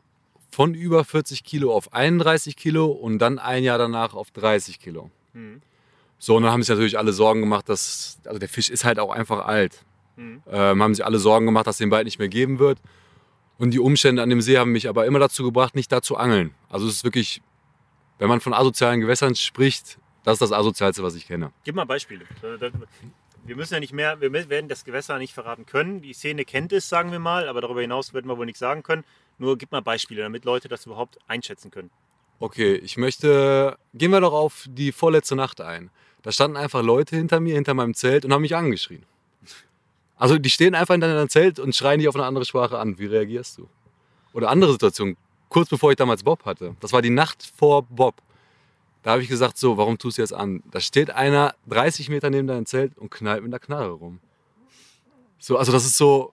[0.51, 5.11] von über 40 Kilo auf 31 Kilo und dann ein Jahr danach auf 30 Kilo.
[5.33, 5.63] Mhm.
[6.19, 8.99] So, und dann haben sich natürlich alle Sorgen gemacht, dass, also der Fisch ist halt
[8.99, 9.85] auch einfach alt.
[10.17, 10.43] Mhm.
[10.51, 12.79] Ähm, haben sich alle Sorgen gemacht, dass es den bald nicht mehr geben wird.
[13.59, 16.17] Und die Umstände an dem See haben mich aber immer dazu gebracht, nicht da zu
[16.17, 16.55] angeln.
[16.69, 17.43] Also es ist wirklich,
[18.19, 21.53] wenn man von asozialen Gewässern spricht, das ist das Asozialste, was ich kenne.
[21.65, 22.25] Gib mal Beispiele.
[23.45, 26.03] Wir müssen ja nicht mehr, wir werden das Gewässer nicht verraten können.
[26.03, 28.83] Die Szene kennt es, sagen wir mal, aber darüber hinaus werden wir wohl nichts sagen
[28.83, 29.05] können.
[29.39, 31.91] Nur gib mal Beispiele, damit Leute das überhaupt einschätzen können.
[32.41, 35.91] Okay, ich möchte, gehen wir doch auf die vorletzte Nacht ein.
[36.23, 39.05] Da standen einfach Leute hinter mir, hinter meinem Zelt und haben mich angeschrien.
[40.17, 42.99] Also die stehen einfach hinter deinem Zelt und schreien dich auf eine andere Sprache an.
[42.99, 43.69] Wie reagierst du?
[44.33, 45.17] Oder andere Situation,
[45.49, 46.77] kurz bevor ich damals Bob hatte.
[46.81, 48.21] Das war die Nacht vor Bob.
[49.03, 50.63] Da habe ich gesagt, so, warum tust du jetzt an?
[50.71, 54.19] Da steht einer 30 Meter neben deinem Zelt und knallt mit der Knarre rum.
[55.39, 56.33] So, also das ist so,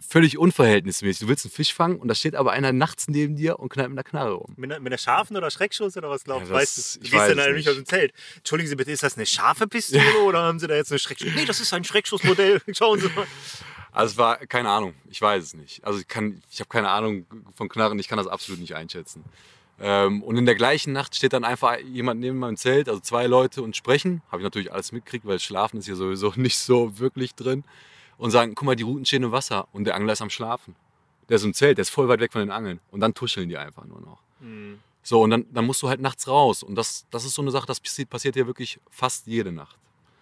[0.00, 1.20] völlig unverhältnismäßig.
[1.20, 3.90] Du willst einen Fisch fangen und da steht aber einer nachts neben dir und knallt
[3.90, 4.54] mit einer Knarre rum.
[4.56, 7.00] Mit einer, mit einer scharfen oder Schreckschuss oder was glaubst ja, weißt du?
[7.00, 8.12] Du gehst dann nämlich aus dem Zelt.
[8.36, 11.30] Entschuldigen Sie bitte, ist das eine scharfe Pistole oder haben Sie da jetzt eine Schreckschuss?
[11.34, 12.60] Nee, das ist ein Schreckschussmodell.
[12.72, 13.26] Schauen Sie mal.
[13.92, 15.82] Also es war, keine Ahnung, ich weiß es nicht.
[15.84, 16.06] Also ich,
[16.50, 19.24] ich habe keine Ahnung von Knarren, ich kann das absolut nicht einschätzen.
[19.80, 23.26] Ähm, und in der gleichen Nacht steht dann einfach jemand neben meinem Zelt, also zwei
[23.26, 24.22] Leute und sprechen.
[24.28, 27.64] Habe ich natürlich alles mitgekriegt, weil Schlafen ist hier sowieso nicht so wirklich drin
[28.18, 30.74] und sagen, guck mal, die Routen stehen im Wasser und der Angler ist am Schlafen.
[31.28, 32.80] Der ist im Zelt, der ist voll weit weg von den Angeln.
[32.90, 34.18] Und dann tuscheln die einfach nur noch.
[34.40, 34.78] Mhm.
[35.02, 36.62] So, und dann, dann musst du halt nachts raus.
[36.62, 39.76] Und das, das ist so eine Sache, das passiert, passiert hier wirklich fast jede Nacht.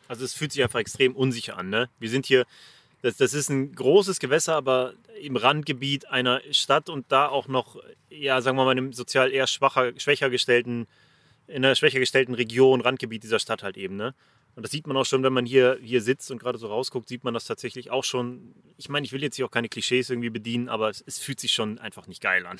[0.08, 1.70] Also es fühlt sich einfach extrem unsicher an.
[1.70, 1.88] Ne?
[1.98, 2.44] Wir sind hier,
[3.02, 7.76] das, das ist ein großes Gewässer, aber im Randgebiet einer Stadt und da auch noch,
[8.10, 10.86] ja, sagen wir mal, in einem sozial eher schwacher, schwächer gestellten,
[11.46, 13.96] in einer schwächer gestellten Region, Randgebiet dieser Stadt halt eben.
[13.96, 14.14] Ne?
[14.56, 17.08] Und das sieht man auch schon, wenn man hier, hier sitzt und gerade so rausguckt,
[17.08, 18.54] sieht man das tatsächlich auch schon.
[18.76, 21.40] Ich meine, ich will jetzt hier auch keine Klischees irgendwie bedienen, aber es, es fühlt
[21.40, 22.58] sich schon einfach nicht geil an.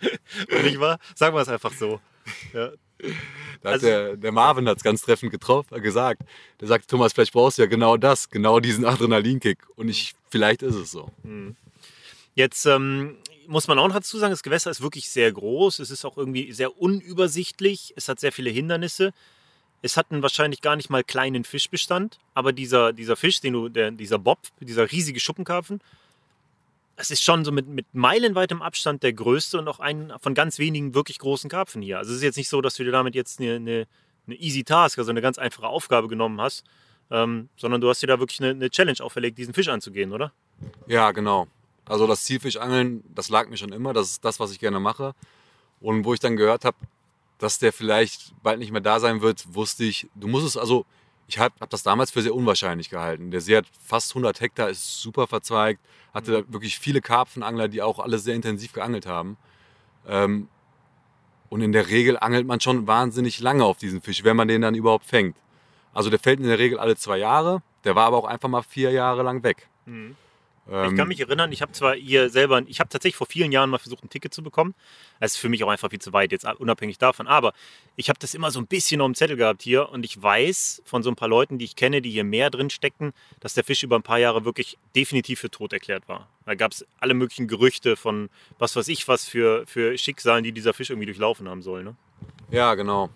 [0.00, 2.00] und ich war, sagen wir es einfach so.
[2.52, 2.72] Ja.
[3.62, 6.22] Da also, der, der, Marvin hat es ganz treffend getroffen, äh, gesagt.
[6.60, 9.58] Der sagt, Thomas, vielleicht brauchst du ja genau das, genau diesen Adrenalinkick.
[9.76, 11.10] Und ich, vielleicht ist es so.
[11.22, 11.56] Hm.
[12.34, 15.78] Jetzt ähm, muss man auch noch dazu sagen, das Gewässer ist wirklich sehr groß.
[15.78, 17.94] Es ist auch irgendwie sehr unübersichtlich.
[17.96, 19.12] Es hat sehr viele Hindernisse.
[19.82, 23.68] Es hat einen wahrscheinlich gar nicht mal kleinen Fischbestand, aber dieser, dieser Fisch, den du,
[23.68, 25.80] der, dieser Bob, dieser riesige Schuppenkarpfen,
[26.96, 30.58] das ist schon so mit, mit meilenweitem Abstand der größte und auch ein von ganz
[30.58, 31.98] wenigen wirklich großen Karpfen hier.
[31.98, 33.86] Also es ist jetzt nicht so, dass du dir damit jetzt eine, eine,
[34.26, 36.64] eine easy Task, also eine ganz einfache Aufgabe genommen hast,
[37.12, 40.32] ähm, sondern du hast dir da wirklich eine, eine Challenge auferlegt, diesen Fisch anzugehen, oder?
[40.88, 41.46] Ja, genau.
[41.84, 45.14] Also das Zielfischangeln, das lag mir schon immer, das ist das, was ich gerne mache.
[45.80, 46.76] Und wo ich dann gehört habe,
[47.38, 50.84] dass der vielleicht bald nicht mehr da sein wird, wusste ich, du musst es, also
[51.28, 53.30] ich habe hab das damals für sehr unwahrscheinlich gehalten.
[53.30, 55.80] Der See hat fast 100 Hektar, ist super verzweigt,
[56.14, 59.36] hatte da wirklich viele Karpfenangler, die auch alle sehr intensiv geangelt haben.
[60.06, 60.48] Ähm,
[61.50, 64.62] und in der Regel angelt man schon wahnsinnig lange auf diesen Fisch, wenn man den
[64.62, 65.36] dann überhaupt fängt.
[65.92, 68.62] Also der fällt in der Regel alle zwei Jahre, der war aber auch einfach mal
[68.62, 69.68] vier Jahre lang weg.
[69.86, 70.16] Mhm.
[70.70, 73.52] Ähm, ich kann mich erinnern, ich habe zwar hier selber, ich habe tatsächlich vor vielen
[73.52, 74.74] Jahren mal versucht, ein Ticket zu bekommen.
[75.20, 77.26] Das ist für mich auch einfach viel zu weit, jetzt unabhängig davon.
[77.26, 77.52] Aber
[77.96, 80.82] ich habe das immer so ein bisschen auf dem Zettel gehabt hier und ich weiß
[80.84, 83.64] von so ein paar Leuten, die ich kenne, die hier mehr drin steckten, dass der
[83.64, 86.28] Fisch über ein paar Jahre wirklich definitiv für tot erklärt war.
[86.44, 90.52] Da gab es alle möglichen Gerüchte von was weiß ich was für, für Schicksalen, die
[90.52, 91.84] dieser Fisch irgendwie durchlaufen haben soll.
[91.84, 91.96] Ne?
[92.50, 93.10] Ja, genau.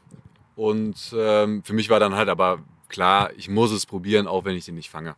[0.56, 4.56] Und ähm, für mich war dann halt aber klar, ich muss es probieren, auch wenn
[4.56, 5.16] ich den nicht fange.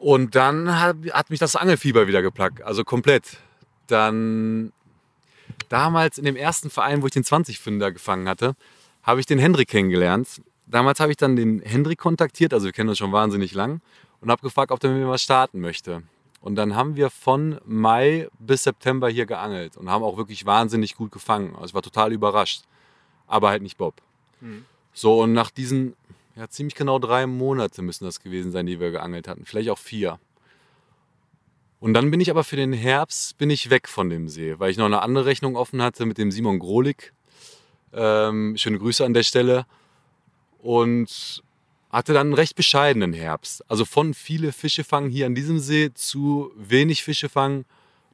[0.00, 3.36] Und dann hat, hat mich das Angelfieber wieder geplackt, also komplett.
[3.86, 4.72] Dann
[5.68, 8.56] damals in dem ersten Verein, wo ich den 20-Fünder gefangen hatte,
[9.02, 10.40] habe ich den Hendrik kennengelernt.
[10.66, 13.82] Damals habe ich dann den Hendrik kontaktiert, also wir kennen uns schon wahnsinnig lang,
[14.22, 16.02] und habe gefragt, ob der mit mir was starten möchte.
[16.40, 20.96] Und dann haben wir von Mai bis September hier geangelt und haben auch wirklich wahnsinnig
[20.96, 21.54] gut gefangen.
[21.56, 22.62] Also ich war total überrascht.
[23.26, 24.00] Aber halt nicht Bob.
[24.40, 24.64] Mhm.
[24.94, 25.94] So, und nach diesen
[26.40, 29.44] ja, ziemlich genau drei Monate müssen das gewesen sein, die wir geangelt hatten.
[29.44, 30.18] Vielleicht auch vier.
[31.80, 34.70] Und dann bin ich aber für den Herbst bin ich weg von dem See, weil
[34.70, 37.12] ich noch eine andere Rechnung offen hatte mit dem Simon Grolik.
[37.92, 39.66] Ähm, schöne Grüße an der Stelle.
[40.62, 41.42] Und
[41.90, 43.62] hatte dann einen recht bescheidenen Herbst.
[43.68, 47.66] Also von viele Fische fangen hier an diesem See zu wenig Fische fangen,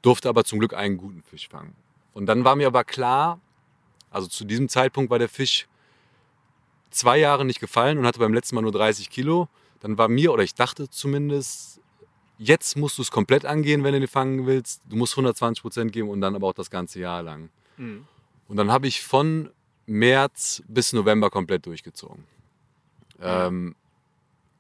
[0.02, 1.76] durfte aber zum Glück einen guten Fisch fangen.
[2.12, 3.38] Und dann war mir aber klar,
[4.10, 5.68] also zu diesem Zeitpunkt war der Fisch
[6.96, 9.48] zwei Jahre nicht gefallen und hatte beim letzten Mal nur 30 Kilo.
[9.80, 11.80] Dann war mir, oder ich dachte zumindest,
[12.38, 14.82] jetzt musst du es komplett angehen, wenn du den fangen willst.
[14.88, 17.50] Du musst 120 Prozent geben und dann aber auch das ganze Jahr lang.
[17.76, 18.06] Mhm.
[18.48, 19.50] Und dann habe ich von
[19.86, 22.24] März bis November komplett durchgezogen.
[23.18, 23.22] Mhm.
[23.22, 23.76] Ähm,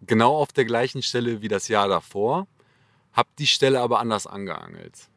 [0.02, 2.46] genau auf der gleichen Stelle wie das Jahr davor,
[3.12, 5.08] habe die Stelle aber anders angeangelt.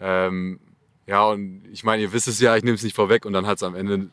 [0.00, 0.60] Ähm,
[1.06, 3.46] ja, und ich meine, ihr wisst es ja, ich nehme es nicht vorweg und dann
[3.46, 4.10] hat es am Ende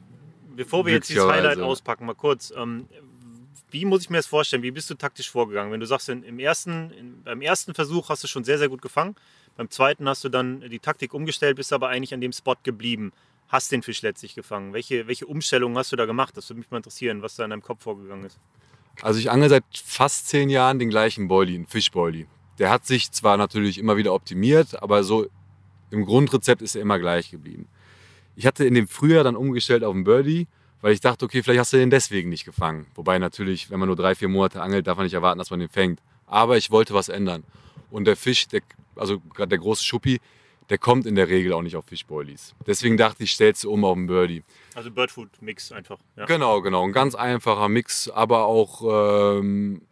[0.56, 2.54] Bevor wir jetzt dieses Highlight auspacken, mal kurz.
[2.56, 2.88] Ähm,
[3.72, 4.62] wie muss ich mir das vorstellen?
[4.62, 5.72] Wie bist du taktisch vorgegangen?
[5.72, 8.84] Wenn du sagst, im ersten, in, beim ersten Versuch hast du schon sehr, sehr gut
[8.84, 9.16] gefangen.
[9.58, 13.12] Beim zweiten hast du dann die Taktik umgestellt, bist aber eigentlich an dem Spot geblieben.
[13.48, 14.74] Hast den Fisch letztlich gefangen.
[14.74, 16.38] Welche, welche Umstellungen hast du da gemacht?
[16.38, 18.40] Das würde mich mal interessieren, was da in deinem Kopf vorgegangen ist.
[19.02, 22.28] Also ich angel seit fast zehn Jahren den gleichen Boilie, einen Fischboilie.
[22.60, 25.28] Der hat sich zwar natürlich immer wieder optimiert, aber so
[25.90, 27.68] im Grundrezept ist er immer gleich geblieben.
[28.36, 30.48] Ich hatte in dem Frühjahr dann umgestellt auf einen Birdie,
[30.82, 32.88] weil ich dachte, okay, vielleicht hast du den deswegen nicht gefangen.
[32.96, 35.60] Wobei natürlich, wenn man nur drei, vier Monate angelt, darf man nicht erwarten, dass man
[35.60, 36.02] den fängt.
[36.26, 37.44] Aber ich wollte was ändern.
[37.90, 38.62] Und der Fisch, der,
[38.96, 40.20] also gerade der große Schuppi,
[40.70, 42.56] der kommt in der Regel auch nicht auf Fischboilies.
[42.66, 44.44] Deswegen dachte ich, stellst du um auf einen Birdie.
[44.76, 46.00] Also Birdfood-Mix einfach.
[46.16, 46.26] Ja.
[46.26, 46.84] Genau, genau.
[46.84, 49.84] Ein ganz einfacher Mix, aber auch ähm,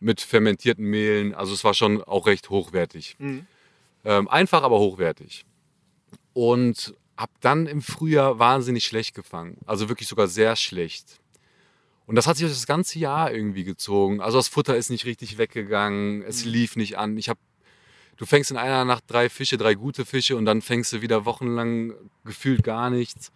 [0.00, 1.34] mit fermentierten Mehlen.
[1.34, 3.16] Also es war schon auch recht hochwertig.
[3.18, 3.46] Mhm.
[4.04, 5.44] Ähm, einfach, aber hochwertig.
[6.32, 9.58] Und habe dann im Frühjahr wahnsinnig schlecht gefangen.
[9.66, 11.20] Also wirklich sogar sehr schlecht.
[12.06, 14.20] Und das hat sich das ganze Jahr irgendwie gezogen.
[14.20, 16.52] Also das Futter ist nicht richtig weggegangen, es mhm.
[16.52, 17.16] lief nicht an.
[17.16, 17.40] Ich habe,
[18.16, 21.24] du fängst in einer Nacht drei Fische, drei gute Fische und dann fängst du wieder
[21.24, 21.94] wochenlang
[22.24, 23.32] gefühlt gar nichts.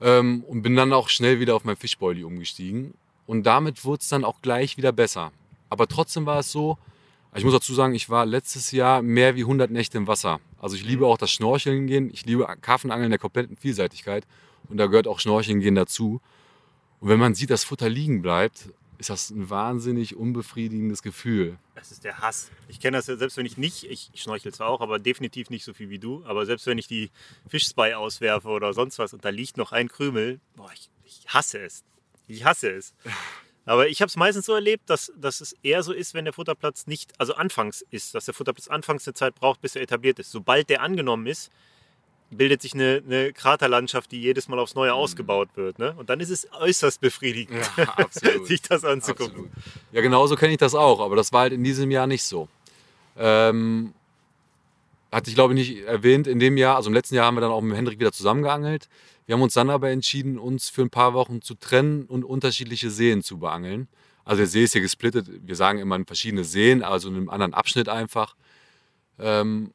[0.00, 2.94] Ähm, und bin dann auch schnell wieder auf mein Fischboili umgestiegen.
[3.26, 5.32] Und damit wurde es dann auch gleich wieder besser.
[5.70, 6.78] Aber trotzdem war es so,
[7.34, 10.40] ich muss dazu sagen, ich war letztes Jahr mehr wie 100 Nächte im Wasser.
[10.60, 11.10] Also ich liebe mhm.
[11.10, 12.10] auch das Schnorcheln gehen.
[12.12, 14.26] Ich liebe Karpfenangeln der kompletten Vielseitigkeit.
[14.68, 16.20] Und da gehört auch Schnorcheln gehen dazu.
[17.00, 18.68] Und wenn man sieht, dass Futter liegen bleibt,
[18.98, 21.58] ist das ein wahnsinnig unbefriedigendes Gefühl.
[21.74, 22.50] Das ist der Hass.
[22.68, 25.64] Ich kenne das ja, selbst wenn ich nicht, ich schnorchel zwar auch, aber definitiv nicht
[25.64, 27.10] so viel wie du, aber selbst wenn ich die
[27.48, 31.58] Fischspy auswerfe oder sonst was und da liegt noch ein Krümel, boah, ich, ich hasse
[31.58, 31.84] es.
[32.26, 32.94] Ich hasse es.
[33.66, 36.34] Aber ich habe es meistens so erlebt, dass, dass es eher so ist, wenn der
[36.34, 40.18] Futterplatz nicht, also anfangs ist, dass der Futterplatz anfangs eine Zeit braucht, bis er etabliert
[40.18, 40.30] ist.
[40.30, 41.50] Sobald der angenommen ist,
[42.30, 44.96] bildet sich eine, eine Kraterlandschaft, die jedes Mal aufs Neue mhm.
[44.96, 45.78] ausgebaut wird.
[45.78, 45.94] Ne?
[45.96, 47.94] Und dann ist es äußerst befriedigend, ja,
[48.44, 49.46] sich das anzugucken.
[49.46, 49.50] Absolut.
[49.92, 52.48] Ja, genauso kenne ich das auch, aber das war halt in diesem Jahr nicht so.
[53.16, 53.94] Ähm,
[55.12, 57.40] hatte ich glaube ich nicht erwähnt, in dem Jahr, also im letzten Jahr haben wir
[57.40, 58.88] dann auch mit Hendrik wieder zusammengeangelt.
[59.26, 62.90] Wir haben uns dann aber entschieden, uns für ein paar Wochen zu trennen und unterschiedliche
[62.90, 63.88] Seen zu beangeln.
[64.24, 67.30] Also der See ist hier gesplittet, wir sagen immer in verschiedene Seen, also in einem
[67.30, 68.36] anderen Abschnitt einfach.
[69.18, 69.72] Ähm,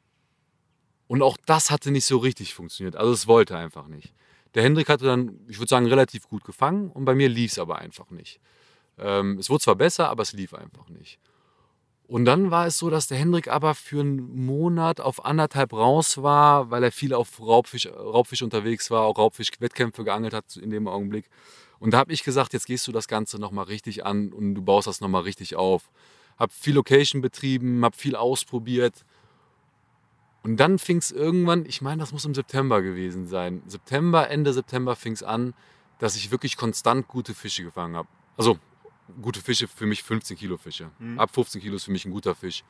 [1.07, 2.95] und auch das hatte nicht so richtig funktioniert.
[2.95, 4.13] Also es wollte einfach nicht.
[4.55, 7.59] Der Hendrik hatte dann, ich würde sagen, relativ gut gefangen und bei mir lief es
[7.59, 8.39] aber einfach nicht.
[8.97, 11.19] Ähm, es wurde zwar besser, aber es lief einfach nicht.
[12.09, 16.23] Und dann war es so, dass der Hendrik aber für einen Monat auf anderthalb raus
[16.23, 20.87] war, weil er viel auf Raubfisch, Raubfisch unterwegs war, auch Raubfisch-Wettkämpfe geangelt hat in dem
[20.87, 21.29] Augenblick.
[21.77, 24.63] Und da habe ich gesagt, jetzt gehst du das Ganze nochmal richtig an und du
[24.63, 25.91] baust das nochmal richtig auf.
[26.39, 29.05] Hab viel Location betrieben, hab viel ausprobiert.
[30.41, 33.61] Und dann fing es irgendwann, ich meine, das muss im September gewesen sein.
[33.67, 35.53] September, Ende September fing es an,
[35.99, 38.07] dass ich wirklich konstant gute Fische gefangen habe.
[38.35, 38.57] Also
[39.21, 40.89] gute Fische für mich 15 Kilo Fische.
[40.99, 41.19] Mhm.
[41.19, 42.63] Ab 15 Kilo ist für mich ein guter Fisch.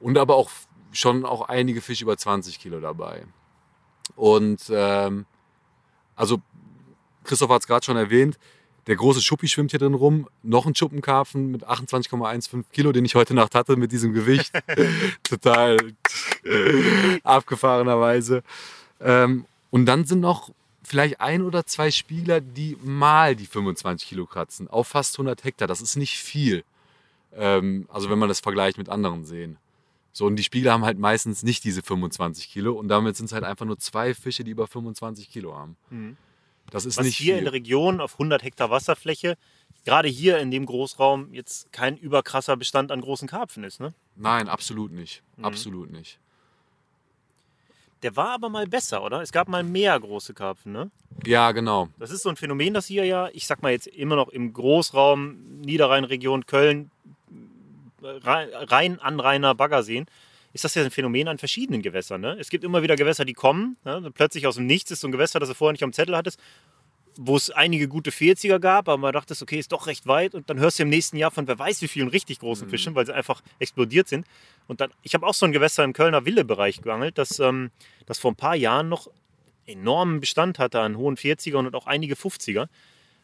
[0.00, 0.50] Und aber auch
[0.92, 3.24] schon auch einige Fische über 20 Kilo dabei.
[4.16, 5.26] Und ähm,
[6.16, 6.40] also
[7.24, 8.38] Christoph hat es gerade schon erwähnt,
[8.86, 10.28] der große Schuppi schwimmt hier drin rum.
[10.42, 14.52] Noch ein Schuppenkarpfen mit 28,15 Kilo, den ich heute Nacht hatte mit diesem Gewicht.
[15.22, 15.78] Total
[17.22, 18.42] abgefahrenerweise.
[19.00, 20.50] Ähm, und dann sind noch
[20.84, 25.68] vielleicht ein oder zwei Spieler, die mal die 25 Kilo kratzen, auf fast 100 Hektar.
[25.68, 26.64] Das ist nicht viel.
[27.36, 29.56] Ähm, also wenn man das vergleicht mit anderen Seen.
[30.12, 33.32] So, und die Spieler haben halt meistens nicht diese 25 Kilo und damit sind es
[33.32, 35.76] halt einfach nur zwei Fische, die über 25 Kilo haben.
[35.90, 36.16] Mhm.
[36.70, 37.38] Das ist Was nicht hier viel.
[37.38, 39.36] in der Region auf 100 Hektar Wasserfläche,
[39.84, 43.92] gerade hier in dem Großraum, jetzt kein überkrasser Bestand an großen Karpfen ist, ne?
[44.16, 45.22] Nein, absolut nicht.
[45.36, 45.44] Mhm.
[45.44, 46.18] Absolut nicht.
[48.04, 49.22] Der war aber mal besser, oder?
[49.22, 50.90] Es gab mal mehr große Karpfen, ne?
[51.24, 51.88] Ja, genau.
[51.98, 54.52] Das ist so ein Phänomen, das hier ja, ich sag mal jetzt immer noch im
[54.52, 56.90] Großraum Niederrhein-Region Köln,
[58.02, 60.04] rein Anrainer Baggerseen,
[60.52, 62.20] ist das ja ein Phänomen an verschiedenen Gewässern.
[62.20, 62.36] Ne?
[62.38, 63.78] Es gibt immer wieder Gewässer, die kommen.
[63.86, 64.12] Ne?
[64.14, 66.38] Plötzlich aus dem Nichts ist so ein Gewässer, das du vorher nicht am Zettel hattest
[67.16, 70.34] wo es einige gute 40er gab, aber man dachte, okay, ist doch recht weit.
[70.34, 72.70] Und dann hörst du im nächsten Jahr von wer weiß wie vielen richtig großen mhm.
[72.70, 74.26] Fischen, weil sie einfach explodiert sind.
[74.66, 77.70] Und dann, ich habe auch so ein Gewässer im Kölner Willebereich geangelt, das, ähm,
[78.06, 79.08] das vor ein paar Jahren noch
[79.66, 82.68] enormen Bestand hatte an hohen 40ern und auch einige 50er.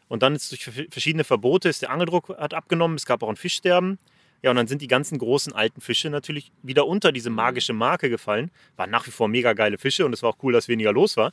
[0.07, 3.37] Und dann ist durch verschiedene Verbote ist der Angeldruck hat abgenommen, es gab auch ein
[3.37, 3.97] Fischsterben.
[4.43, 8.09] Ja, und dann sind die ganzen großen alten Fische natürlich wieder unter diese magische Marke
[8.09, 8.49] gefallen.
[8.75, 11.15] Waren nach wie vor mega geile Fische und es war auch cool, dass weniger los
[11.15, 11.31] war.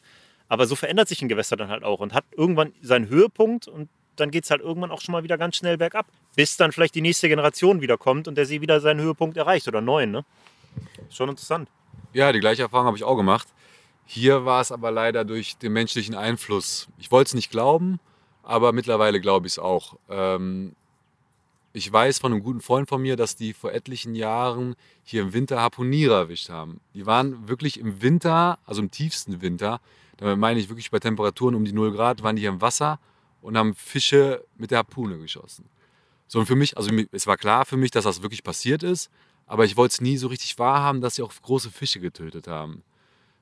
[0.49, 3.88] Aber so verändert sich ein Gewässer dann halt auch und hat irgendwann seinen Höhepunkt und
[4.16, 6.94] dann geht es halt irgendwann auch schon mal wieder ganz schnell bergab, bis dann vielleicht
[6.94, 10.11] die nächste Generation wieder kommt und der See wieder seinen Höhepunkt erreicht oder neuen.
[10.11, 10.24] Ne?
[11.11, 11.68] Schon interessant.
[12.12, 13.49] Ja, die gleiche Erfahrung habe ich auch gemacht.
[14.07, 16.88] Hier war es aber leider durch den menschlichen Einfluss.
[16.99, 18.01] Ich wollte es nicht glauben,
[18.42, 19.96] aber mittlerweile glaube ich es auch.
[20.09, 20.74] Ähm,
[21.73, 25.33] ich weiß von einem guten Freund von mir, dass die vor etlichen Jahren hier im
[25.33, 26.81] Winter Harpunierer erwischt haben.
[26.95, 29.81] Die waren wirklich im Winter, also im tiefsten Winter,
[30.16, 32.99] damit meine ich wirklich bei Temperaturen um die 0 Grad, waren die hier im Wasser
[33.41, 35.66] und haben Fische mit der Harpune geschossen.
[36.27, 39.11] So und für mich, also es war klar für mich, dass das wirklich passiert ist,
[39.47, 42.83] aber ich wollte es nie so richtig wahrhaben, dass sie auch große Fische getötet haben.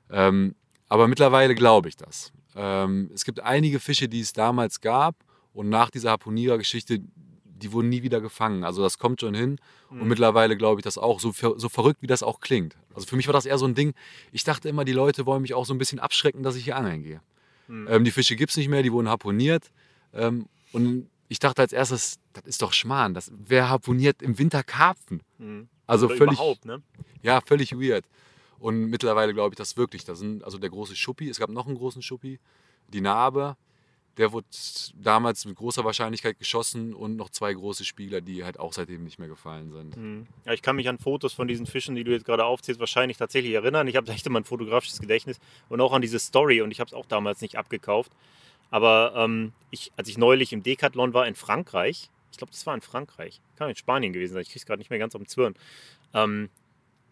[0.09, 0.55] Ähm,
[0.87, 2.31] aber mittlerweile glaube ich das.
[2.55, 5.15] Ähm, es gibt einige Fische, die es damals gab
[5.53, 7.01] und nach dieser Harpunierer-Geschichte,
[7.57, 8.63] die wurden nie wieder gefangen.
[8.63, 9.59] Also das kommt schon hin.
[9.89, 10.01] Mhm.
[10.01, 12.75] Und mittlerweile glaube ich das auch, so, so verrückt wie das auch klingt.
[12.93, 13.93] Also für mich war das eher so ein Ding,
[14.31, 16.75] ich dachte immer, die Leute wollen mich auch so ein bisschen abschrecken, dass ich hier
[16.75, 17.21] angeln gehe.
[17.67, 17.87] Mhm.
[17.89, 19.71] Ähm, die Fische gibt es nicht mehr, die wurden harponiert.
[20.13, 23.13] Ähm, und ich dachte als erstes, das ist doch Schmarrn.
[23.13, 25.21] Das, wer harponiert im Winter Karpfen?
[25.37, 25.67] Mhm.
[25.85, 26.81] Also Oder völlig, ne?
[27.21, 28.05] Ja, völlig weird.
[28.59, 30.03] Und mittlerweile glaube ich das wirklich.
[30.05, 32.39] Das sind also der große Schuppi, es gab noch einen großen Schuppi,
[32.89, 33.55] die Narbe,
[34.17, 34.47] der wurde
[34.95, 39.19] damals mit großer Wahrscheinlichkeit geschossen und noch zwei große Spieler, die halt auch seitdem nicht
[39.19, 39.95] mehr gefallen sind.
[39.95, 40.27] Mhm.
[40.45, 43.17] Ja, ich kann mich an Fotos von diesen Fischen, die du jetzt gerade aufzählst, wahrscheinlich
[43.17, 43.87] tatsächlich erinnern.
[43.87, 45.39] Ich habe echt immer ein fotografisches Gedächtnis
[45.69, 48.11] und auch an diese Story und ich habe es auch damals nicht abgekauft.
[48.69, 52.75] Aber ähm, ich, als ich neulich im Decathlon war in Frankreich, ich glaube, das war
[52.75, 55.21] in Frankreich, kann in Spanien gewesen sein, ich kriege es gerade nicht mehr ganz auf
[55.21, 55.55] den Zwirn.
[56.13, 56.49] Ähm,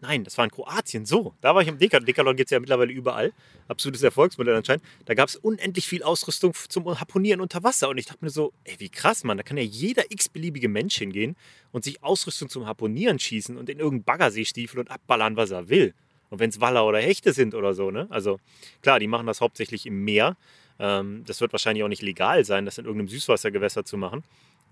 [0.00, 1.06] Nein, das war in Kroatien.
[1.06, 2.04] So, da war ich im Decathlon.
[2.04, 3.32] Decathlon gibt es ja mittlerweile überall.
[3.66, 4.84] Absolutes Erfolgsmodell anscheinend.
[5.06, 7.88] Da gab es unendlich viel Ausrüstung zum Harponieren unter Wasser.
[7.88, 9.38] Und ich dachte mir so, ey, wie krass, Mann.
[9.38, 11.34] Da kann ja jeder x-beliebige Mensch hingehen
[11.72, 15.70] und sich Ausrüstung zum Harponieren schießen und in irgendeinen Baggersee stiefeln und abballern, was er
[15.70, 15.94] will.
[16.28, 18.06] Und wenn es Waller oder Hechte sind oder so, ne?
[18.10, 18.38] Also
[18.82, 20.36] klar, die machen das hauptsächlich im Meer.
[20.78, 24.24] Ähm, das wird wahrscheinlich auch nicht legal sein, das in irgendeinem Süßwassergewässer zu machen.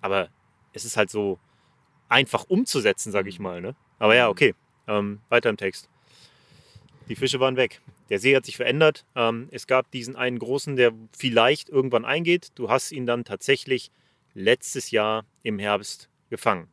[0.02, 0.28] Aber
[0.74, 1.38] es ist halt so
[2.08, 3.62] einfach umzusetzen, sage ich mal.
[3.62, 3.74] Ne?
[3.98, 4.54] Aber ja, okay.
[4.87, 5.89] Ähm, weiter im Text.
[7.09, 7.80] Die Fische waren weg.
[8.11, 9.05] Der See hat sich verändert.
[9.14, 12.49] Ähm, es gab diesen einen großen, der vielleicht irgendwann eingeht.
[12.55, 13.91] Du hast ihn dann tatsächlich
[14.35, 16.68] letztes Jahr im Herbst gefangen.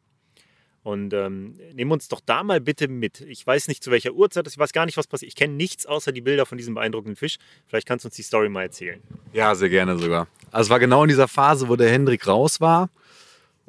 [0.83, 3.21] Und ähm, nimm uns doch da mal bitte mit.
[3.21, 5.29] Ich weiß nicht, zu welcher Uhrzeit ich weiß gar nicht, was passiert.
[5.29, 7.37] Ich kenne nichts außer die Bilder von diesem beeindruckenden Fisch.
[7.67, 8.99] Vielleicht kannst du uns die Story mal erzählen.
[9.31, 10.27] Ja, sehr gerne sogar.
[10.49, 12.89] Also es war genau in dieser Phase, wo der Hendrik raus war.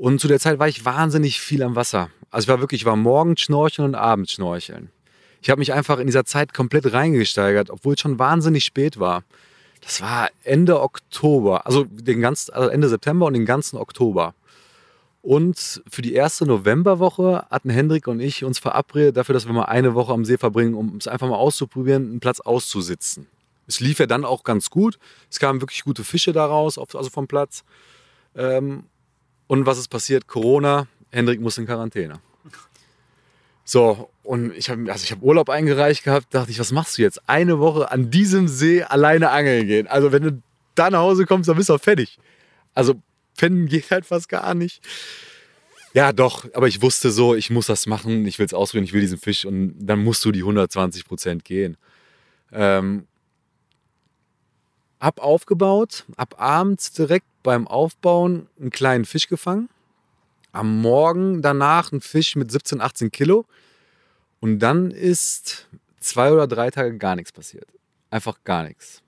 [0.03, 2.11] Und zu der Zeit war ich wahnsinnig viel am Wasser.
[2.33, 4.91] Also ich war wirklich, ich war morgens schnorcheln und abends schnorcheln.
[5.41, 9.23] Ich habe mich einfach in dieser Zeit komplett reingesteigert, obwohl es schon wahnsinnig spät war.
[9.81, 14.35] Das war Ende Oktober, also, den ganzen, also Ende September und den ganzen Oktober.
[15.23, 19.67] Und für die erste Novemberwoche hatten Hendrik und ich uns verabredet dafür, dass wir mal
[19.67, 23.29] eine Woche am See verbringen, um es einfach mal auszuprobieren, einen Platz auszusitzen.
[23.69, 24.99] Es lief ja dann auch ganz gut.
[25.31, 27.63] Es kamen wirklich gute Fische daraus, also vom Platz.
[28.35, 28.87] Ähm,
[29.53, 30.29] und was ist passiert?
[30.29, 32.21] Corona, Hendrik muss in Quarantäne.
[33.65, 37.29] So, und ich habe also hab Urlaub eingereicht gehabt, dachte ich, was machst du jetzt?
[37.29, 39.87] Eine Woche an diesem See alleine angeln gehen.
[39.89, 40.43] Also wenn du
[40.75, 42.19] da nach Hause kommst, dann bist du auch fertig.
[42.73, 42.95] Also
[43.37, 44.81] pennen geht halt fast gar nicht.
[45.93, 48.95] Ja, doch, aber ich wusste so, ich muss das machen, ich will es ausprobieren, ich
[48.95, 51.77] will diesen Fisch und dann musst du die 120 Prozent gehen.
[52.53, 53.07] Ähm,
[55.03, 59.69] hab aufgebaut, ab abends direkt beim Aufbauen einen kleinen Fisch gefangen.
[60.53, 63.45] Am Morgen danach einen Fisch mit 17, 18 Kilo.
[64.41, 65.67] Und dann ist
[65.99, 67.67] zwei oder drei Tage gar nichts passiert.
[68.11, 69.03] Einfach gar nichts.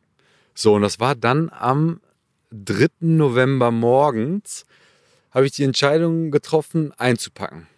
[0.53, 2.01] So, und das war dann am
[2.51, 2.89] 3.
[3.01, 4.65] November morgens,
[5.31, 7.69] habe ich die Entscheidung getroffen, einzupacken.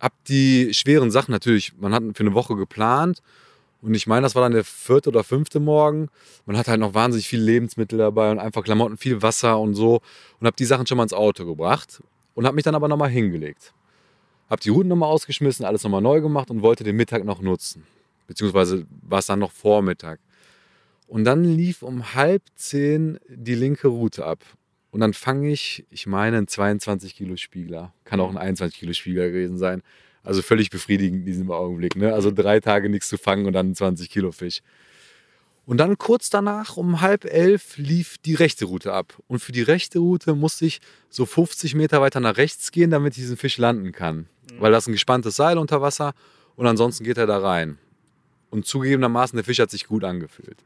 [0.00, 3.22] Hab die schweren Sachen natürlich, man hat für eine Woche geplant
[3.86, 6.08] und ich meine, das war dann der vierte oder fünfte Morgen.
[6.44, 10.00] Man hat halt noch wahnsinnig viele Lebensmittel dabei und einfach Klamotten, viel Wasser und so
[10.40, 12.02] und habe die Sachen schon mal ins Auto gebracht
[12.34, 13.72] und habe mich dann aber nochmal hingelegt.
[14.50, 17.84] Habe die Routen nochmal ausgeschmissen, alles nochmal neu gemacht und wollte den Mittag noch nutzen.
[18.26, 20.18] Beziehungsweise war es dann noch Vormittag.
[21.06, 24.40] Und dann lief um halb zehn die linke Route ab.
[24.90, 27.92] Und dann fange ich, ich meine, einen 22 Kilo Spiegler.
[28.02, 29.82] Kann auch ein 21 Kilo Spiegler gewesen sein.
[30.26, 31.94] Also völlig befriedigend in diesem Augenblick.
[31.94, 32.12] Ne?
[32.12, 34.60] Also drei Tage nichts zu fangen und dann ein 20 Kilo Fisch.
[35.66, 39.14] Und dann kurz danach, um halb elf, lief die rechte Route ab.
[39.28, 43.16] Und für die rechte Route musste ich so 50 Meter weiter nach rechts gehen, damit
[43.16, 44.16] ich diesen Fisch landen kann.
[44.16, 44.60] Mhm.
[44.60, 46.12] Weil das ist ein gespanntes Seil unter Wasser
[46.56, 47.78] und ansonsten geht er da rein.
[48.50, 50.58] Und zugegebenermaßen, der Fisch hat sich gut angefühlt.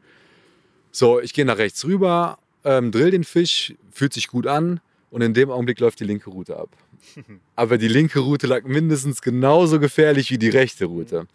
[0.90, 4.80] So, ich gehe nach rechts rüber, ähm, drill den Fisch, fühlt sich gut an
[5.10, 6.70] und in dem Augenblick läuft die linke Route ab.
[7.56, 11.26] Aber die linke Route lag mindestens genauso gefährlich wie die rechte Route.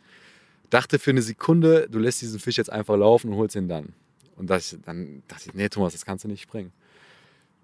[0.70, 3.93] Dachte für eine Sekunde, du lässt diesen Fisch jetzt einfach laufen und holst ihn dann.
[4.36, 6.72] Und das, dann dachte ich, nee, Thomas, das kannst du nicht bringen.